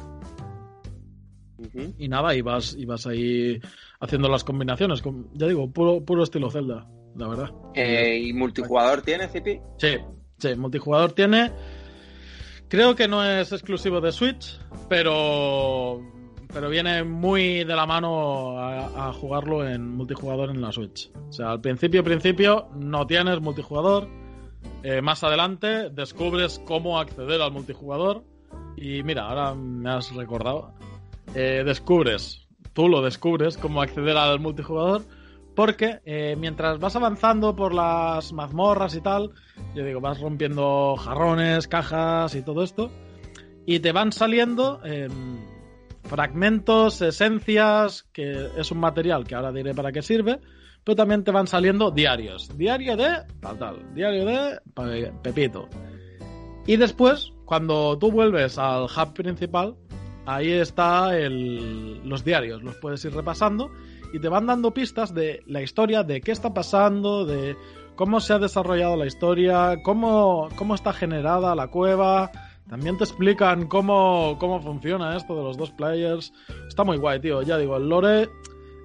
Uh 1.57 1.63
-huh. 1.63 1.95
Y 1.97 2.07
nada, 2.07 2.35
y 2.35 2.41
vas, 2.41 2.75
y 2.77 2.85
vas 2.85 3.07
ahí 3.07 3.59
haciendo 4.00 4.29
las 4.29 4.43
combinaciones. 4.43 5.01
Ya 5.33 5.47
digo, 5.47 5.71
puro, 5.71 6.03
puro 6.05 6.24
estilo 6.24 6.50
Zelda, 6.50 6.88
la 7.15 7.27
verdad. 7.27 7.51
Eh, 7.74 8.19
¿Y 8.19 8.33
multijugador 8.33 9.01
tiene, 9.01 9.27
Zipi? 9.27 9.59
Sí, 9.77 9.97
sí, 10.38 10.55
multijugador 10.55 11.12
tiene. 11.13 11.51
Creo 12.67 12.95
que 12.95 13.07
no 13.07 13.24
es 13.24 13.51
exclusivo 13.51 14.01
de 14.01 14.12
Switch, 14.12 14.59
pero 14.89 16.01
pero 16.53 16.69
viene 16.69 17.03
muy 17.03 17.63
de 17.63 17.75
la 17.75 17.85
mano 17.85 18.59
a, 18.59 19.11
jugarlo 19.13 19.67
en 19.67 19.95
multijugador 19.95 20.49
en 20.49 20.61
la 20.61 20.71
Switch. 20.71 21.11
O 21.29 21.33
sea, 21.33 21.51
al 21.51 21.61
principio, 21.61 22.03
principio, 22.03 22.67
no 22.75 23.05
tienes 23.07 23.41
multijugador. 23.41 24.07
Eh, 24.83 25.01
más 25.01 25.23
adelante 25.23 25.89
descubres 25.89 26.61
cómo 26.65 26.99
acceder 26.99 27.41
al 27.41 27.51
multijugador. 27.51 28.23
Y 28.77 29.03
mira, 29.03 29.27
ahora 29.27 29.55
me 29.55 29.89
has 29.89 30.13
recordado. 30.13 30.73
Eh, 31.33 31.63
descubres, 31.65 32.47
tú 32.73 32.87
lo 32.87 33.01
descubres, 33.01 33.57
cómo 33.57 33.81
acceder 33.81 34.15
al 34.15 34.39
multijugador 34.39 35.01
Porque 35.55 35.99
eh, 36.05 36.35
mientras 36.37 36.79
vas 36.79 36.95
avanzando 36.95 37.55
por 37.55 37.73
las 37.73 38.31
mazmorras 38.31 38.95
y 38.95 39.01
tal, 39.01 39.31
yo 39.73 39.83
digo, 39.83 40.01
vas 40.01 40.19
rompiendo 40.19 40.95
jarrones, 40.97 41.67
cajas 41.67 42.35
y 42.35 42.41
todo 42.41 42.63
esto, 42.63 42.91
y 43.65 43.79
te 43.79 43.91
van 43.91 44.11
saliendo 44.11 44.81
eh, 44.83 45.07
fragmentos, 46.05 47.01
esencias, 47.01 48.03
que 48.13 48.50
es 48.57 48.71
un 48.71 48.79
material 48.79 49.25
que 49.25 49.35
ahora 49.35 49.51
diré 49.51 49.74
para 49.74 49.91
qué 49.91 50.01
sirve, 50.01 50.39
pero 50.83 50.95
también 50.95 51.24
te 51.24 51.31
van 51.31 51.47
saliendo 51.47 51.91
diarios. 51.91 52.55
Diario 52.57 52.95
de 52.95 53.24
tal, 53.41 53.57
tal, 53.57 53.95
diario 53.95 54.25
de 54.25 55.12
Pepito. 55.24 55.67
Y 56.67 56.77
después, 56.77 57.31
cuando 57.45 57.97
tú 57.97 58.12
vuelves 58.12 58.57
al 58.57 58.83
hub 58.83 59.13
principal, 59.13 59.75
ahí 60.25 60.51
está 60.51 61.17
el, 61.17 62.07
los 62.07 62.24
diarios, 62.24 62.63
los 62.63 62.75
puedes 62.75 63.03
ir 63.05 63.13
repasando 63.13 63.71
y 64.13 64.19
te 64.19 64.29
van 64.29 64.45
dando 64.45 64.71
pistas 64.71 65.13
de 65.13 65.43
la 65.45 65.62
historia, 65.62 66.03
de 66.03 66.21
qué 66.21 66.31
está 66.31 66.53
pasando, 66.53 67.25
de 67.25 67.55
cómo 67.95 68.19
se 68.19 68.33
ha 68.33 68.39
desarrollado 68.39 68.95
la 68.95 69.05
historia, 69.05 69.81
cómo, 69.83 70.50
cómo 70.55 70.75
está 70.75 70.93
generada 70.93 71.55
la 71.55 71.67
cueva. 71.67 72.31
También 72.69 72.98
te 72.98 73.03
explican 73.03 73.67
cómo, 73.67 74.38
cómo 74.39 74.60
funciona 74.60 75.15
esto 75.15 75.36
de 75.36 75.43
los 75.43 75.57
dos 75.57 75.72
players. 75.72 76.34
Está 76.67 76.84
muy 76.84 76.98
guay, 76.98 77.19
tío. 77.19 77.41
Ya 77.43 77.57
digo, 77.57 77.77
el 77.77 77.88
lore 77.88 78.29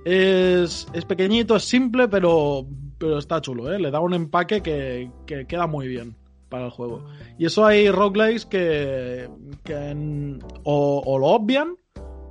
es, 0.05 0.87
es 0.93 1.05
pequeñito, 1.05 1.57
es 1.57 1.65
simple, 1.65 2.09
pero, 2.09 2.67
pero 2.99 3.19
está 3.19 3.41
chulo, 3.41 3.73
¿eh? 3.73 3.79
Le 3.79 3.91
da 3.91 4.01
un 4.01 4.15
empaque 4.15 4.63
que, 4.63 5.11
que 5.27 5.47
queda 5.47 5.67
muy 5.67 5.89
bien 5.89 6.17
para 6.51 6.67
el 6.67 6.71
juego. 6.71 7.07
Y 7.39 7.47
eso 7.47 7.65
hay 7.65 7.91
roguelikes 7.91 8.45
que, 8.47 9.31
que 9.65 10.37
o, 10.65 11.03
o, 11.07 11.19
lo 11.19 11.27
obvian 11.29 11.77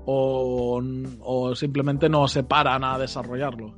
o, 0.06 0.82
o, 1.22 1.56
simplemente 1.56 2.10
no 2.10 2.28
se 2.28 2.44
paran 2.44 2.84
a 2.84 3.00
desarrollarlo. 3.00 3.74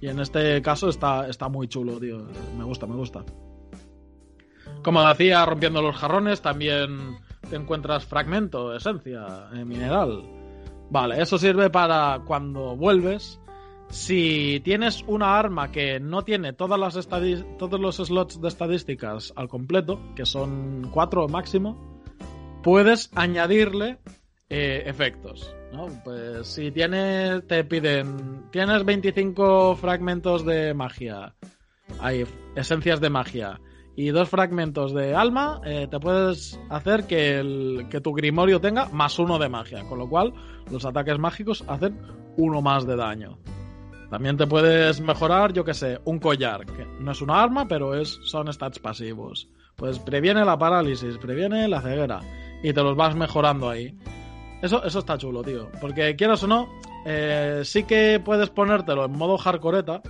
Y 0.00 0.08
en 0.08 0.18
este 0.18 0.60
caso 0.62 0.88
está, 0.88 1.28
está 1.28 1.48
muy 1.48 1.68
chulo, 1.68 2.00
tío. 2.00 2.26
Me 2.58 2.64
gusta, 2.64 2.86
me 2.88 2.96
gusta. 2.96 3.24
Como 4.82 5.06
decía, 5.06 5.44
rompiendo 5.46 5.80
los 5.80 5.96
jarrones, 5.96 6.42
también 6.42 7.18
te 7.48 7.56
encuentras 7.56 8.04
fragmento, 8.04 8.74
esencia, 8.74 9.48
mineral. 9.64 10.24
Vale, 10.90 11.22
eso 11.22 11.38
sirve 11.38 11.70
para 11.70 12.20
cuando 12.26 12.76
vuelves 12.76 13.40
si 13.92 14.60
tienes 14.64 15.04
una 15.06 15.38
arma 15.38 15.70
que 15.70 16.00
no 16.00 16.22
tiene 16.22 16.54
todas 16.54 16.80
las 16.80 17.08
todos 17.58 17.78
los 17.78 17.96
slots 17.96 18.40
de 18.40 18.48
estadísticas 18.48 19.32
al 19.36 19.48
completo, 19.48 20.00
que 20.16 20.24
son 20.24 20.88
cuatro 20.90 21.28
máximo, 21.28 22.00
puedes 22.62 23.10
añadirle 23.14 23.98
eh, 24.48 24.82
efectos. 24.86 25.54
¿no? 25.72 25.88
Pues 26.04 26.46
si 26.46 26.70
tienes, 26.70 27.46
te 27.46 27.64
piden, 27.64 28.50
tienes 28.50 28.84
25 28.84 29.76
fragmentos 29.76 30.44
de 30.44 30.74
magia, 30.74 31.34
hay 32.00 32.24
esencias 32.56 33.00
de 33.00 33.10
magia 33.10 33.60
y 33.96 34.08
dos 34.08 34.28
fragmentos 34.28 34.94
de 34.94 35.14
alma, 35.14 35.60
eh, 35.64 35.86
te 35.90 36.00
puedes 36.00 36.58
hacer 36.70 37.06
que, 37.06 37.86
que 37.90 38.00
tu 38.00 38.12
grimorio 38.12 38.60
tenga 38.60 38.88
más 38.88 39.18
uno 39.18 39.38
de 39.38 39.48
magia, 39.48 39.84
con 39.88 39.98
lo 39.98 40.08
cual 40.08 40.32
los 40.70 40.84
ataques 40.84 41.18
mágicos 41.18 41.64
hacen 41.68 42.00
uno 42.36 42.62
más 42.62 42.86
de 42.86 42.96
daño. 42.96 43.38
También 44.12 44.36
te 44.36 44.46
puedes 44.46 45.00
mejorar, 45.00 45.54
yo 45.54 45.64
que 45.64 45.72
sé, 45.72 45.98
un 46.04 46.18
collar, 46.18 46.66
que 46.66 46.86
no 47.00 47.12
es 47.12 47.22
una 47.22 47.42
arma, 47.42 47.66
pero 47.66 47.94
es, 47.94 48.20
son 48.24 48.52
stats 48.52 48.78
pasivos. 48.78 49.48
Pues 49.74 49.98
previene 49.98 50.44
la 50.44 50.58
parálisis, 50.58 51.16
previene 51.16 51.66
la 51.66 51.80
ceguera. 51.80 52.20
Y 52.62 52.74
te 52.74 52.82
los 52.82 52.94
vas 52.94 53.16
mejorando 53.16 53.70
ahí. 53.70 53.96
Eso, 54.60 54.84
eso 54.84 54.98
está 54.98 55.16
chulo, 55.16 55.42
tío. 55.42 55.70
Porque 55.80 56.14
quieras 56.14 56.42
o 56.42 56.46
no, 56.46 56.68
eh, 57.06 57.62
sí 57.64 57.84
que 57.84 58.20
puedes 58.22 58.50
ponértelo 58.50 59.06
en 59.06 59.12
modo 59.12 59.38
hardcoreta. 59.38 60.02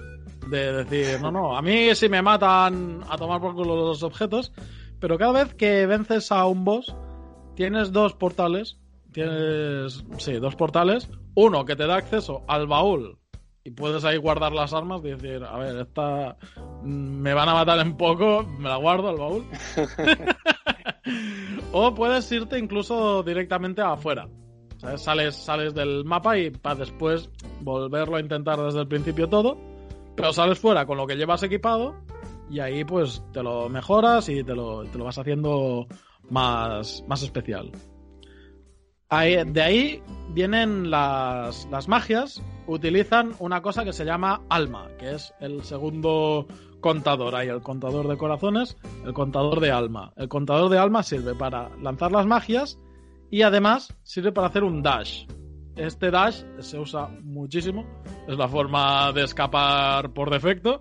De 0.49 0.85
decir, 0.85 1.21
no, 1.21 1.31
no, 1.31 1.57
a 1.57 1.63
mí 1.63 1.95
si 1.95 2.09
me 2.09 2.23
matan 2.23 3.01
a 3.09 3.17
tomar 3.17 3.41
por 3.41 3.55
culo 3.55 3.77
los 3.77 4.03
objetos. 4.03 4.53
Pero 4.99 5.19
cada 5.19 5.45
vez 5.45 5.55
que 5.55 5.87
vences 5.87 6.31
a 6.31 6.47
un 6.47 6.65
boss, 6.65 6.95
tienes 7.55 7.93
dos 7.93 8.15
portales. 8.15 8.79
Tienes, 9.13 10.05
sí, 10.19 10.35
dos 10.35 10.57
portales. 10.57 11.09
Uno 11.35 11.65
que 11.65 11.77
te 11.77 11.87
da 11.87 11.97
acceso 11.97 12.43
al 12.47 12.67
baúl 12.67 13.19
y 13.65 13.71
puedes 13.71 14.05
ahí 14.05 14.17
guardar 14.17 14.53
las 14.53 14.73
armas 14.73 15.03
y 15.05 15.11
decir, 15.11 15.45
a 15.45 15.57
ver, 15.57 15.77
esta 15.77 16.37
me 16.83 17.33
van 17.33 17.49
a 17.49 17.55
matar 17.55 17.79
en 17.79 17.97
poco, 17.97 18.45
me 18.59 18.69
la 18.69 18.77
guardo 18.77 19.09
al 19.09 19.17
baúl. 19.17 19.47
o 21.73 21.95
puedes 21.95 22.31
irte 22.33 22.59
incluso 22.59 23.23
directamente 23.23 23.81
afuera. 23.81 24.29
Sales, 24.97 25.37
sales 25.37 25.75
del 25.75 26.05
mapa 26.05 26.37
y 26.39 26.51
para 26.51 26.75
después 26.75 27.31
volverlo 27.61 28.17
a 28.17 28.21
intentar 28.21 28.61
desde 28.61 28.81
el 28.81 28.89
principio 28.89 29.29
todo. 29.29 29.57
Pero 30.17 30.33
sales 30.33 30.59
fuera 30.59 30.87
con 30.87 30.97
lo 30.97 31.07
que 31.07 31.17
llevas 31.17 31.43
equipado 31.43 31.95
y 32.51 32.61
ahí 32.61 32.85
pues 32.85 33.23
te 33.33 33.43
lo 33.43 33.69
mejoras 33.69 34.29
y 34.29 34.45
te 34.45 34.55
lo, 34.55 34.85
te 34.85 34.99
lo 34.99 35.05
vas 35.05 35.19
haciendo 35.19 35.87
más, 36.29 37.03
más 37.09 37.23
especial. 37.23 37.73
de 39.11 39.63
ahí 39.63 40.03
vienen 40.35 40.91
las, 40.91 41.67
las 41.71 41.89
magias 41.89 42.43
utilizan 42.67 43.33
una 43.39 43.63
cosa 43.63 43.85
que 43.85 43.93
se 43.93 44.05
llama 44.05 44.43
alma, 44.49 44.89
que 44.99 45.15
es 45.15 45.33
el 45.41 45.65
segundo 45.65 46.47
contador. 46.81 47.35
Hay 47.35 47.49
el 47.49 47.63
contador 47.63 48.09
de 48.09 48.19
corazones, 48.19 48.77
el 49.05 49.15
contador 49.15 49.61
de 49.61 49.71
alma. 49.71 50.13
El 50.17 50.29
contador 50.29 50.71
de 50.71 50.79
alma 50.79 51.03
sirve 51.03 51.35
para 51.35 51.71
lanzar 51.77 52.13
las 52.13 52.27
magias 52.27 52.79
y 53.31 53.43
además 53.43 53.97
sirve 54.03 54.33
para 54.33 54.49
hacer 54.49 54.65
un 54.65 54.83
dash. 54.83 55.25
Este 55.77 56.11
dash 56.11 56.43
se 56.59 56.79
usa 56.79 57.09
muchísimo, 57.23 57.87
es 58.29 58.37
la 58.37 58.49
forma 58.49 59.13
de 59.13 59.25
escapar 59.25 60.13
por 60.13 60.31
defecto 60.31 60.81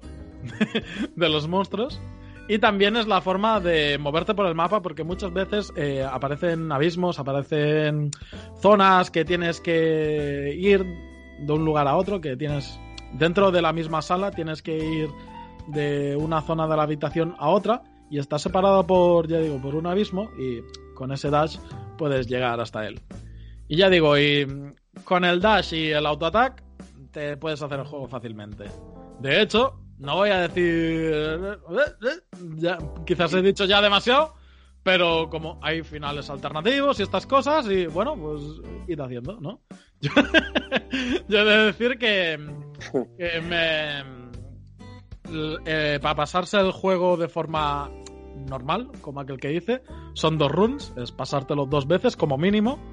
de 1.15 1.29
los 1.29 1.47
monstruos. 1.47 2.01
Y 2.47 2.59
también 2.59 2.97
es 2.97 3.07
la 3.07 3.21
forma 3.21 3.61
de 3.61 3.97
moverte 3.97 4.33
por 4.33 4.45
el 4.45 4.55
mapa 4.55 4.81
porque 4.81 5.05
muchas 5.05 5.31
veces 5.31 5.71
eh, 5.77 6.03
aparecen 6.03 6.69
abismos, 6.71 7.19
aparecen 7.19 8.11
zonas 8.59 9.09
que 9.09 9.23
tienes 9.23 9.61
que 9.61 10.53
ir 10.57 10.85
de 11.39 11.53
un 11.53 11.63
lugar 11.63 11.87
a 11.87 11.95
otro, 11.95 12.19
que 12.19 12.35
tienes 12.35 12.77
dentro 13.13 13.51
de 13.51 13.61
la 13.61 13.71
misma 13.71 14.01
sala, 14.01 14.31
tienes 14.31 14.61
que 14.61 14.77
ir 14.77 15.09
de 15.67 16.17
una 16.17 16.41
zona 16.41 16.67
de 16.67 16.75
la 16.75 16.83
habitación 16.83 17.35
a 17.37 17.49
otra 17.49 17.83
y 18.09 18.19
está 18.19 18.37
separado 18.37 18.85
por, 18.85 19.27
ya 19.27 19.39
digo, 19.39 19.61
por 19.61 19.75
un 19.75 19.87
abismo 19.87 20.29
y 20.37 20.61
con 20.93 21.13
ese 21.13 21.29
dash 21.29 21.57
puedes 21.97 22.27
llegar 22.27 22.59
hasta 22.59 22.85
él. 22.85 22.99
Y 23.71 23.77
ya 23.77 23.89
digo, 23.89 24.17
y 24.17 24.45
con 25.05 25.23
el 25.23 25.39
dash 25.39 25.73
y 25.73 25.91
el 25.91 26.05
autoattack 26.05 26.61
te 27.09 27.37
puedes 27.37 27.61
hacer 27.61 27.79
el 27.79 27.85
juego 27.85 28.05
fácilmente. 28.05 28.65
De 29.21 29.41
hecho, 29.41 29.79
no 29.97 30.17
voy 30.17 30.29
a 30.29 30.45
decir... 30.45 31.57
Ya, 32.57 32.77
quizás 33.05 33.33
he 33.33 33.41
dicho 33.41 33.63
ya 33.63 33.81
demasiado, 33.81 34.33
pero 34.83 35.29
como 35.29 35.57
hay 35.61 35.83
finales 35.83 36.29
alternativos 36.29 36.99
y 36.99 37.03
estas 37.03 37.25
cosas, 37.25 37.65
y 37.67 37.85
bueno, 37.85 38.17
pues 38.17 38.41
ir 38.89 39.01
haciendo, 39.01 39.39
¿no? 39.39 39.61
Yo, 41.29 41.39
he 41.39 41.45
de 41.45 41.57
decir 41.67 41.97
que, 41.97 42.37
me, 43.41 44.01
eh, 45.65 45.97
para 46.01 46.15
pasarse 46.15 46.59
el 46.59 46.73
juego 46.73 47.15
de 47.15 47.29
forma 47.29 47.89
normal, 48.49 48.91
como 48.99 49.21
aquel 49.21 49.39
que 49.39 49.47
dice, 49.47 49.81
son 50.13 50.37
dos 50.37 50.51
runs, 50.51 50.93
es 50.97 51.13
pasártelo 51.13 51.67
dos 51.67 51.87
veces 51.87 52.17
como 52.17 52.37
mínimo. 52.37 52.90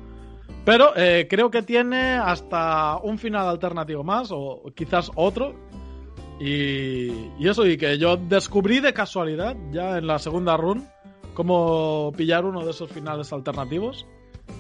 Pero 0.64 0.92
eh, 0.96 1.26
creo 1.28 1.50
que 1.50 1.62
tiene 1.62 2.12
hasta 2.12 2.98
un 2.98 3.18
final 3.18 3.48
alternativo 3.48 4.04
más, 4.04 4.28
o 4.30 4.62
quizás 4.74 5.10
otro. 5.14 5.54
Y, 6.40 7.10
y, 7.38 7.48
eso, 7.48 7.66
y 7.66 7.76
que 7.76 7.98
yo 7.98 8.16
descubrí 8.16 8.80
de 8.80 8.92
casualidad, 8.92 9.56
ya 9.72 9.98
en 9.98 10.06
la 10.06 10.18
segunda 10.18 10.56
run, 10.56 10.86
cómo 11.34 12.12
pillar 12.16 12.44
uno 12.44 12.64
de 12.64 12.70
esos 12.70 12.90
finales 12.90 13.32
alternativos. 13.32 14.06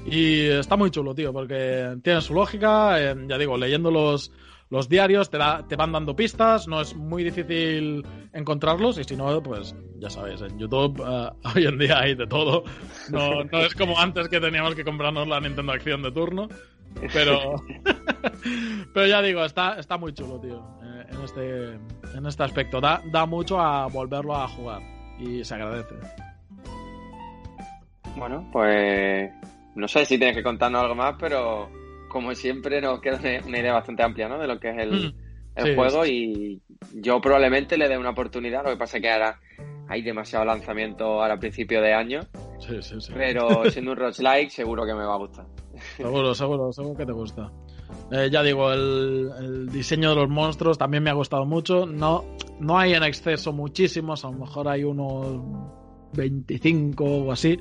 Y 0.06 0.46
está 0.46 0.76
muy 0.76 0.90
chulo, 0.90 1.14
tío, 1.14 1.32
porque 1.32 1.98
tiene 2.02 2.20
su 2.20 2.34
lógica. 2.34 2.98
Ya 3.26 3.38
digo, 3.38 3.56
leyendo 3.56 3.90
los, 3.90 4.32
los 4.70 4.88
diarios 4.88 5.30
te, 5.30 5.38
da, 5.38 5.66
te 5.66 5.76
van 5.76 5.92
dando 5.92 6.14
pistas, 6.14 6.68
no 6.68 6.80
es 6.80 6.94
muy 6.94 7.24
difícil 7.24 8.04
encontrarlos. 8.32 8.98
Y 8.98 9.04
si 9.04 9.16
no, 9.16 9.42
pues 9.42 9.74
ya 9.98 10.10
sabes, 10.10 10.42
en 10.42 10.58
YouTube 10.58 11.00
uh, 11.00 11.30
hoy 11.54 11.66
en 11.66 11.78
día 11.78 12.00
hay 12.00 12.14
de 12.14 12.26
todo. 12.26 12.64
No, 13.10 13.44
no 13.44 13.60
es 13.60 13.74
como 13.74 13.98
antes 13.98 14.28
que 14.28 14.40
teníamos 14.40 14.74
que 14.74 14.84
comprarnos 14.84 15.26
la 15.26 15.40
Nintendo 15.40 15.72
Acción 15.72 16.02
de 16.02 16.12
turno. 16.12 16.48
Pero, 17.12 17.56
pero 18.94 19.06
ya 19.06 19.22
digo, 19.22 19.44
está, 19.44 19.78
está 19.78 19.98
muy 19.98 20.12
chulo, 20.14 20.40
tío, 20.40 20.64
eh, 20.82 21.06
en 21.10 21.22
este, 21.22 22.16
en 22.16 22.26
este 22.26 22.42
aspecto. 22.42 22.80
Da, 22.80 23.02
da 23.10 23.26
mucho 23.26 23.60
a 23.60 23.86
volverlo 23.86 24.34
a 24.34 24.48
jugar 24.48 24.82
y 25.18 25.44
se 25.44 25.54
agradece. 25.54 25.94
Bueno, 28.16 28.48
pues 28.52 29.30
no 29.74 29.86
sé 29.86 30.04
si 30.04 30.18
tienes 30.18 30.36
que 30.36 30.42
contarnos 30.42 30.82
algo 30.82 30.94
más, 30.94 31.14
pero 31.18 31.70
como 32.08 32.34
siempre 32.34 32.80
nos 32.80 33.00
queda 33.00 33.20
una 33.46 33.58
idea 33.58 33.74
bastante 33.74 34.02
amplia 34.02 34.28
¿no? 34.28 34.38
de 34.38 34.46
lo 34.46 34.58
que 34.58 34.70
es 34.70 34.78
el, 34.78 35.14
mm. 35.14 35.74
juego 35.74 36.06
y 36.06 36.60
yo 36.94 37.20
probablemente 37.20 37.76
le 37.76 37.88
dé 37.88 37.98
una 37.98 38.10
oportunidad, 38.10 38.64
lo 38.64 38.70
que 38.70 38.76
pasa 38.76 38.98
es 38.98 39.02
que 39.02 39.10
ahora 39.10 39.40
hay 39.88 40.02
demasiado 40.02 40.44
lanzamiento 40.44 41.04
ahora 41.04 41.34
a 41.34 41.38
principio 41.38 41.80
de 41.80 41.94
año, 41.94 42.20
sí, 42.58 42.80
sí, 42.82 42.94
pero 43.14 43.64
siendo 43.70 43.92
un 43.92 43.98
like 44.18 44.50
seguro 44.50 44.84
que 44.84 44.94
me 44.94 45.04
va 45.04 45.14
a 45.14 45.18
gustar. 45.18 45.46
Seguro, 45.96 46.34
seguro, 46.34 46.72
seguro 46.72 46.96
que 46.96 47.06
te 47.06 47.12
gusta. 47.12 47.50
Eh, 48.10 48.28
ya 48.30 48.42
digo, 48.42 48.72
el, 48.72 49.30
el 49.38 49.68
diseño 49.68 50.10
de 50.10 50.16
los 50.16 50.28
monstruos 50.28 50.76
también 50.76 51.02
me 51.02 51.10
ha 51.10 51.14
gustado 51.14 51.46
mucho. 51.46 51.86
No, 51.86 52.24
no 52.58 52.78
hay 52.78 52.94
en 52.94 53.02
exceso 53.02 53.52
muchísimos, 53.52 54.24
a 54.24 54.30
lo 54.30 54.38
mejor 54.38 54.68
hay 54.68 54.84
unos 54.84 55.40
25 56.14 57.04
o 57.04 57.32
así. 57.32 57.58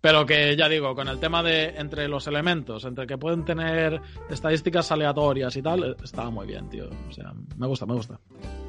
Pero 0.00 0.24
que 0.26 0.54
ya 0.56 0.68
digo, 0.68 0.94
con 0.94 1.08
el 1.08 1.18
tema 1.18 1.42
de 1.42 1.70
entre 1.78 2.06
los 2.06 2.26
elementos, 2.26 2.84
entre 2.84 3.06
que 3.06 3.18
pueden 3.18 3.44
tener 3.44 4.00
estadísticas 4.30 4.92
aleatorias 4.92 5.56
y 5.56 5.62
tal, 5.62 5.96
está 6.04 6.30
muy 6.30 6.46
bien, 6.46 6.68
tío. 6.68 6.88
O 7.08 7.12
sea, 7.12 7.32
me 7.56 7.66
gusta, 7.66 7.86
me 7.86 7.94
gusta. 7.94 8.20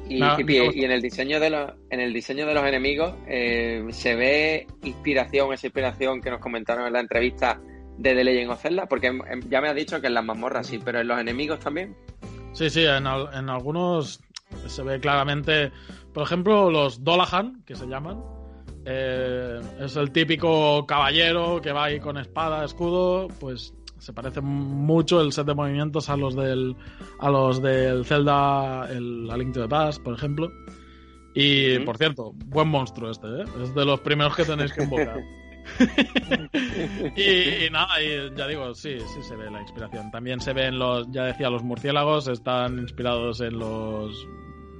Y, 0.08 0.20
Me- 0.20 0.34
Hippie, 0.40 0.58
me 0.60 0.66
gusta. 0.66 0.80
y 0.80 0.84
en 0.84 0.90
el 0.90 1.02
diseño 1.02 1.38
de 1.38 1.50
los, 1.50 1.70
en 1.90 2.00
el 2.00 2.12
diseño 2.12 2.46
de 2.46 2.54
los 2.54 2.64
enemigos 2.64 3.14
eh, 3.28 3.84
se 3.90 4.16
ve 4.16 4.66
inspiración, 4.82 5.52
esa 5.52 5.66
inspiración 5.66 6.20
que 6.22 6.30
nos 6.30 6.40
comentaron 6.40 6.86
en 6.86 6.92
la 6.94 7.00
entrevista 7.00 7.60
de 7.98 8.14
The 8.14 8.24
Legend 8.24 8.50
of 8.50 8.60
Zelda, 8.62 8.86
porque 8.86 9.08
em, 9.08 9.20
em, 9.30 9.40
ya 9.50 9.60
me 9.60 9.68
has 9.68 9.76
dicho 9.76 10.00
que 10.00 10.06
en 10.06 10.14
las 10.14 10.24
mazmorras 10.24 10.66
sí, 10.66 10.80
pero 10.82 11.00
en 11.00 11.08
los 11.08 11.20
enemigos 11.20 11.60
también. 11.60 11.94
Sí, 12.52 12.70
sí, 12.70 12.84
en, 12.84 13.06
al- 13.06 13.28
en 13.34 13.50
algunos 13.50 14.20
se 14.66 14.82
ve 14.82 14.98
claramente, 14.98 15.70
por 16.14 16.22
ejemplo, 16.22 16.70
los 16.70 17.04
Dolahan, 17.04 17.62
que 17.66 17.76
se 17.76 17.86
llaman. 17.86 18.22
Eh, 18.90 19.60
es 19.80 19.96
el 19.96 20.10
típico 20.12 20.86
caballero 20.86 21.60
que 21.60 21.72
va 21.72 21.84
ahí 21.84 22.00
con 22.00 22.16
espada, 22.16 22.64
escudo, 22.64 23.28
pues 23.38 23.74
se 23.98 24.14
parece 24.14 24.40
mucho 24.40 25.20
el 25.20 25.32
set 25.32 25.46
de 25.46 25.54
movimientos 25.54 26.08
a 26.08 26.16
los 26.16 26.34
del 26.34 26.74
a 27.18 27.28
los 27.30 27.60
del 27.60 28.06
Zelda 28.06 28.88
el 28.90 29.28
A 29.30 29.36
Link 29.36 29.52
to 29.52 29.60
the 29.60 29.68
Past, 29.68 30.02
por 30.02 30.14
ejemplo. 30.14 30.50
Y 31.34 31.78
por 31.80 31.98
cierto, 31.98 32.32
buen 32.46 32.68
monstruo 32.68 33.10
este, 33.10 33.26
¿eh? 33.26 33.44
es 33.62 33.74
de 33.74 33.84
los 33.84 34.00
primeros 34.00 34.34
que 34.34 34.44
tenéis 34.44 34.72
que 34.72 34.84
invocar. 34.84 35.20
y, 37.16 37.66
y 37.66 37.70
nada, 37.70 38.02
y 38.02 38.34
ya 38.34 38.46
digo, 38.46 38.74
sí, 38.74 38.98
sí 39.00 39.22
se 39.22 39.36
ve 39.36 39.50
la 39.50 39.60
inspiración. 39.60 40.10
También 40.10 40.40
se 40.40 40.54
ven 40.54 40.78
los, 40.78 41.10
ya 41.10 41.24
decía, 41.24 41.50
los 41.50 41.62
murciélagos 41.62 42.28
están 42.28 42.78
inspirados 42.78 43.40
en 43.42 43.58
los. 43.58 44.26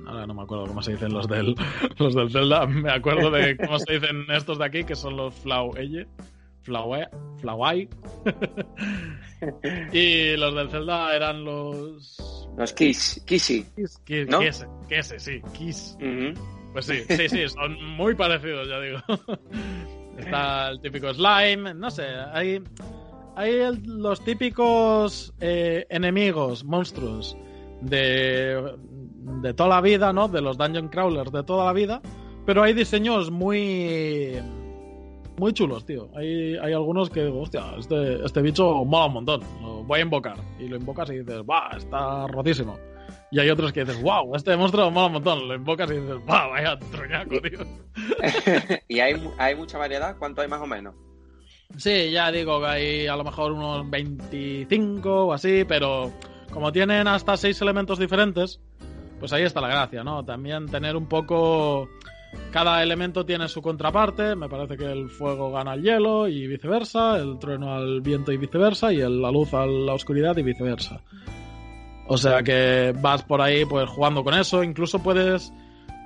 Ahora 0.08 0.26
no 0.26 0.32
me 0.34 0.42
acuerdo 0.42 0.66
cómo 0.66 0.82
se 0.82 0.92
dicen 0.92 1.12
los 1.12 1.28
del, 1.28 1.54
los 1.98 2.14
del 2.14 2.30
Zelda. 2.30 2.66
Me 2.66 2.90
acuerdo 2.90 3.30
de 3.30 3.56
cómo 3.58 3.78
se 3.78 3.92
dicen 3.94 4.24
estos 4.30 4.58
de 4.58 4.64
aquí, 4.64 4.82
que 4.84 4.96
son 4.96 5.16
los 5.16 5.34
Flaueye. 5.34 6.06
Flaue, 6.62 7.06
Flawai. 7.40 7.88
y 9.92 10.36
los 10.36 10.54
del 10.54 10.70
Zelda 10.70 11.14
eran 11.14 11.44
los. 11.44 12.48
Los 12.56 12.72
Kiss, 12.72 13.22
Kissy. 13.26 13.64
Kiss, 13.76 13.98
Kiss, 14.04 14.28
¿No? 14.28 14.40
Kiss, 14.40 14.66
Kiss, 14.88 15.14
sí, 15.18 15.40
Kiss. 15.52 15.96
Pues 16.72 16.86
sí, 16.86 17.02
sí, 17.08 17.28
sí, 17.28 17.48
son 17.48 17.82
muy 17.96 18.14
parecidos, 18.14 18.68
ya 18.68 18.80
digo. 18.80 18.98
Está 20.18 20.70
el 20.70 20.80
típico 20.80 21.12
slime, 21.14 21.72
no 21.74 21.90
sé, 21.90 22.02
hay, 22.32 22.60
hay 23.36 23.50
el- 23.52 23.82
los 23.84 24.24
típicos 24.24 25.32
eh, 25.40 25.86
enemigos, 25.90 26.64
monstruos 26.64 27.36
de, 27.80 28.76
de 29.42 29.54
toda 29.54 29.68
la 29.68 29.80
vida, 29.80 30.12
¿no? 30.12 30.28
De 30.28 30.40
los 30.40 30.58
dungeon 30.58 30.88
crawlers 30.88 31.32
de 31.32 31.42
toda 31.42 31.64
la 31.66 31.72
vida, 31.72 32.00
pero 32.46 32.62
hay 32.62 32.74
diseños 32.74 33.30
muy 33.30 34.38
muy 35.38 35.52
chulos, 35.52 35.84
tío. 35.86 36.10
Hay, 36.16 36.56
hay 36.56 36.72
algunos 36.72 37.10
que, 37.10 37.24
digo, 37.24 37.42
hostia, 37.42 37.62
este, 37.78 38.24
este 38.24 38.42
bicho 38.42 38.84
mola 38.84 39.06
un 39.06 39.12
montón, 39.14 39.40
lo 39.60 39.84
voy 39.84 40.00
a 40.00 40.02
invocar. 40.02 40.36
Y 40.58 40.68
lo 40.68 40.76
invocas 40.76 41.10
y 41.10 41.18
dices, 41.18 41.42
va, 41.42 41.70
está 41.76 42.26
rotísimo. 42.26 42.78
Y 43.30 43.38
hay 43.38 43.50
otros 43.50 43.72
que 43.72 43.84
dices, 43.84 44.02
wow, 44.02 44.34
este 44.34 44.56
monstruo 44.56 44.90
mola 44.90 45.06
un 45.06 45.12
montón. 45.14 45.48
Lo 45.48 45.54
invocas 45.54 45.90
y 45.90 45.94
dices, 45.94 46.16
va, 46.28 46.48
vaya 46.48 46.78
truñaco, 46.90 47.40
tío. 47.40 47.60
y 48.88 49.00
hay, 49.00 49.14
hay 49.38 49.54
mucha 49.54 49.78
variedad, 49.78 50.16
¿cuánto 50.18 50.42
hay 50.42 50.48
más 50.48 50.60
o 50.60 50.66
menos? 50.66 50.94
Sí, 51.76 52.10
ya 52.10 52.32
digo 52.32 52.60
que 52.60 52.66
hay 52.66 53.06
a 53.06 53.16
lo 53.16 53.24
mejor 53.24 53.52
unos 53.52 53.88
25 53.90 55.26
o 55.26 55.32
así, 55.32 55.64
pero 55.68 56.10
como 56.52 56.72
tienen 56.72 57.08
hasta 57.08 57.36
seis 57.36 57.60
elementos 57.60 57.98
diferentes, 57.98 58.60
pues 59.18 59.32
ahí 59.32 59.42
está 59.42 59.60
la 59.60 59.68
gracia, 59.68 60.04
¿no? 60.04 60.24
También 60.24 60.66
tener 60.66 60.96
un 60.96 61.06
poco... 61.06 61.88
Cada 62.50 62.82
elemento 62.82 63.24
tiene 63.24 63.48
su 63.48 63.62
contraparte, 63.62 64.36
me 64.36 64.50
parece 64.50 64.76
que 64.76 64.84
el 64.84 65.08
fuego 65.08 65.50
gana 65.50 65.72
al 65.72 65.82
hielo 65.82 66.28
y 66.28 66.46
viceversa, 66.46 67.16
el 67.16 67.38
trueno 67.38 67.74
al 67.74 68.02
viento 68.02 68.32
y 68.32 68.36
viceversa, 68.36 68.92
y 68.92 68.98
la 68.98 69.30
luz 69.30 69.54
a 69.54 69.64
la 69.64 69.94
oscuridad 69.94 70.36
y 70.36 70.42
viceversa. 70.42 71.02
O 72.06 72.18
sea 72.18 72.42
que 72.42 72.94
vas 73.00 73.22
por 73.22 73.40
ahí 73.40 73.64
pues 73.64 73.88
jugando 73.88 74.24
con 74.24 74.34
eso, 74.34 74.62
incluso 74.62 75.02
puedes 75.02 75.52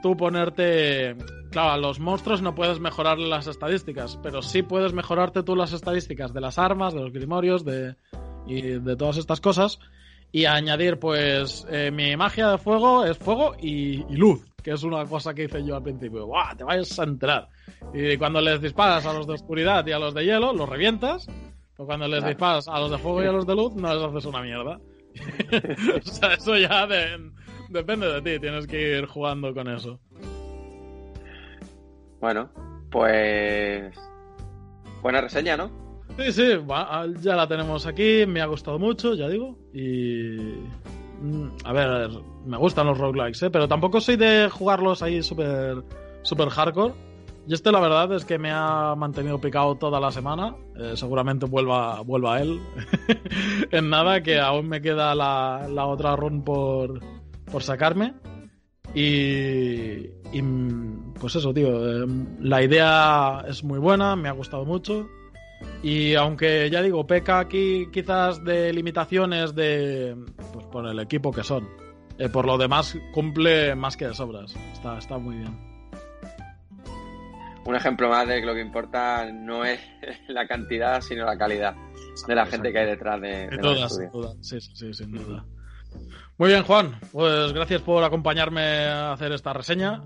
tú 0.03 0.17
ponerte... 0.17 1.17
Claro, 1.51 1.73
a 1.73 1.77
los 1.77 2.01
monstruos 2.01 2.41
no 2.41 2.55
puedes 2.55 2.81
mejorar 2.81 3.19
las 3.19 3.47
estadísticas, 3.47 4.19
pero 4.23 4.43
sí 4.43 4.63
puedes 4.63 4.93
mejorarte 4.93 5.43
tú 5.43 5.55
las 5.55 5.73
estadísticas 5.73 6.33
de 6.33 6.41
las 6.41 6.59
armas, 6.59 6.95
de 6.95 7.01
los 7.01 7.13
grimorios, 7.13 7.65
de, 7.65 7.97
y 8.47 8.63
de 8.63 8.97
todas 8.97 9.17
estas 9.17 9.41
cosas. 9.41 9.79
Y 10.35 10.47
añadir, 10.47 10.99
pues, 10.99 11.67
eh, 11.71 11.91
mi 11.91 12.17
magia 12.17 12.49
de 12.49 12.59
fuego 12.59 13.05
es 13.05 13.19
fuego 13.19 13.55
y, 13.61 14.03
y 14.11 14.17
luz, 14.17 14.43
que 14.63 14.71
es 14.73 14.83
una 14.83 15.05
cosa 15.05 15.35
que 15.35 15.45
hice 15.45 15.63
yo 15.63 15.77
al 15.77 15.83
principio. 15.83 16.27
¡Buah! 16.27 16.55
Te 16.57 16.65
vayas 16.65 16.99
a 16.99 17.05
enterar. 17.05 17.49
Y 17.93 18.17
cuando 18.17 18.41
les 18.41 18.61
disparas 18.63 19.05
a 19.05 19.13
los 19.13 19.27
de 19.27 19.35
oscuridad 19.35 19.87
y 19.87 19.93
a 19.93 19.99
los 19.99 20.15
de 20.15 20.25
hielo, 20.25 20.55
los 20.55 20.67
revientas. 20.69 21.27
Pero 21.77 21.87
cuando 21.87 22.09
les 22.09 22.21
Claro. 22.21 22.29
disparas 22.31 22.69
a 22.69 22.81
los 22.81 22.91
de 22.91 22.99
fuego 22.99 23.23
y 23.23 23.27
a 23.27 23.33
los 23.33 23.47
de 23.47 23.55
luz, 23.55 23.75
no 23.75 23.95
les 23.95 24.03
haces 24.03 24.25
una 24.25 24.41
mierda. 24.43 24.81
o 25.99 26.03
sea, 26.11 26.33
eso 26.35 26.57
ya 26.57 26.87
de- 26.87 27.31
depende 27.69 28.07
de 28.11 28.23
ti, 28.23 28.41
tienes 28.41 28.67
que 28.67 28.99
ir 28.99 29.07
jugando 29.07 29.53
con 29.53 29.69
eso. 29.69 30.01
Bueno, 32.21 32.51
pues. 32.91 33.95
Buena 35.03 35.21
reseña, 35.21 35.57
¿no? 35.57 35.71
Sí, 36.19 36.33
sí, 36.33 36.43
ya 37.21 37.35
la 37.37 37.47
tenemos 37.49 37.87
aquí, 37.87 38.27
me 38.27 38.41
ha 38.43 38.47
gustado 38.47 38.79
mucho, 38.79 39.15
ya 39.15 39.29
digo, 39.29 39.57
y... 39.73 40.37
mm, 41.21 41.49
A 41.65 41.73
ver, 41.73 42.11
me 42.45 42.57
gustan 42.59 42.87
los 42.87 42.99
roguelikes, 42.99 43.47
¿eh? 43.47 43.51
pero 43.51 43.67
tampoco 43.67 44.01
soy 44.01 44.17
de 44.17 44.49
jugarlos 44.51 45.03
ahí 45.03 45.23
súper 45.23 45.83
super 46.23 46.49
hardcore. 46.51 46.95
Y 47.49 47.55
este 47.55 47.73
la 47.73 47.81
verdad 47.81 48.13
es 48.13 48.25
que 48.25 48.39
me 48.39 48.53
ha 48.53 48.95
mantenido 48.97 49.41
picado 49.41 49.75
toda 49.75 49.99
la 49.99 50.13
semana, 50.13 50.55
eh, 50.79 50.93
seguramente 50.95 51.47
vuelva, 51.47 52.01
vuelva 52.03 52.37
a 52.37 52.41
él 52.43 52.61
en 53.73 53.91
nada, 53.91 54.23
que 54.23 54.39
aún 54.39 54.69
me 54.69 54.81
queda 54.81 55.13
la, 55.17 55.67
la 55.69 55.87
otra 55.87 56.15
run 56.15 56.45
por, 56.45 57.01
por 57.51 57.63
sacarme. 57.65 58.15
Y, 58.95 60.07
y, 60.33 60.41
mm, 60.43 61.15
pues 61.15 61.35
eso, 61.35 61.53
tío, 61.53 62.05
eh, 62.05 62.07
la 62.41 62.63
idea 62.63 63.43
es 63.49 63.65
muy 63.65 63.81
buena, 63.81 64.15
me 64.15 64.29
ha 64.29 64.33
gustado 64.33 64.65
mucho. 64.65 65.09
Y 65.83 66.15
aunque 66.15 66.71
ya 66.71 66.83
digo, 66.83 67.07
peca 67.07 67.41
aquí 67.41 67.89
quizás 67.93 68.43
de 68.45 68.73
limitaciones 68.73 69.55
de 69.55 70.17
pues 70.53 70.67
por 70.67 70.87
el 70.87 70.99
equipo 71.01 71.33
que 71.33 71.43
son. 71.43 71.69
Eh, 72.19 72.29
por 72.29 72.47
lo 72.47 72.59
demás 72.59 72.97
cumple 73.13 73.75
más 73.75 73.97
que 73.97 74.07
de 74.07 74.15
sobras. 74.15 74.55
Está, 74.73 74.99
está 74.99 75.19
muy 75.19 75.37
bien. 75.37 75.73
Un 77.65 77.77
ejemplo 77.77 78.09
más 78.09 78.27
de 78.27 78.41
que 78.41 78.47
lo 78.47 78.55
que 78.55 78.61
importa 78.61 79.31
no 79.33 79.65
es 79.65 79.81
la 80.29 80.47
cantidad, 80.47 81.01
sino 81.01 81.25
la 81.25 81.39
calidad 81.39 81.75
de 82.27 82.35
la 82.35 82.47
gente 82.47 82.73
que 82.73 82.79
hay 82.79 82.87
detrás 82.87 83.21
de, 83.21 83.49
de 83.49 83.89
Sin 83.89 84.11
duda. 84.11 84.35
Sí, 84.41 84.61
sí, 84.61 84.73
sí, 84.75 84.95
sin 84.95 85.13
duda. 85.13 85.45
Muy 86.39 86.49
bien, 86.49 86.63
Juan. 86.65 86.99
Pues 87.13 87.53
gracias 87.53 87.83
por 87.83 88.03
acompañarme 88.05 88.87
a 88.87 89.13
hacer 89.13 89.33
esta 89.33 89.53
reseña. 89.53 90.03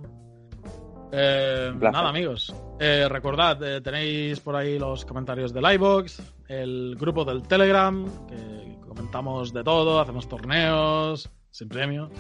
Eh, 1.13 1.73
nada, 1.79 2.09
amigos. 2.09 2.55
Eh, 2.79 3.09
recordad, 3.09 3.63
eh, 3.63 3.81
tenéis 3.81 4.41
por 4.41 4.57
ahí 4.57 4.79
los 4.79 5.05
comentarios 5.05 5.53
del 5.53 5.71
iBox, 5.75 6.23
el 6.49 6.97
grupo 6.99 7.25
del 7.25 7.43
Telegram, 7.43 8.05
que 8.27 8.79
comentamos 8.87 9.53
de 9.53 9.65
todo, 9.65 10.01
hacemos 10.01 10.29
torneos 10.29 11.31
sin 11.51 11.69
premio. 11.69 12.11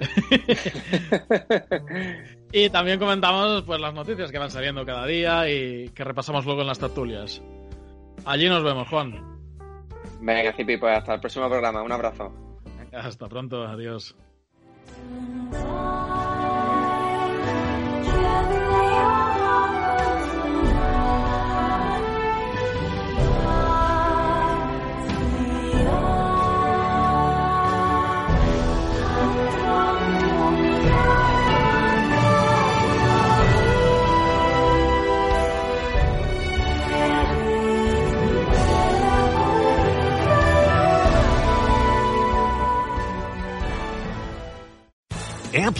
y 2.52 2.70
también 2.70 2.98
comentamos 2.98 3.62
pues 3.62 3.80
las 3.80 3.92
noticias 3.92 4.30
que 4.30 4.38
van 4.38 4.50
saliendo 4.50 4.86
cada 4.86 5.04
día 5.06 5.50
y 5.50 5.90
que 5.90 6.04
repasamos 6.04 6.46
luego 6.46 6.62
en 6.62 6.68
las 6.68 6.78
tertulias. 6.78 7.42
Allí 8.24 8.48
nos 8.48 8.62
vemos, 8.62 8.88
Juan. 8.88 9.40
Venga, 10.20 10.52
Zipi, 10.52 10.76
pues 10.76 10.96
hasta 10.96 11.14
el 11.14 11.20
próximo 11.20 11.48
programa. 11.48 11.82
Un 11.82 11.92
abrazo. 11.92 12.32
Hasta 12.92 13.28
pronto, 13.28 13.64
adiós. 13.64 14.16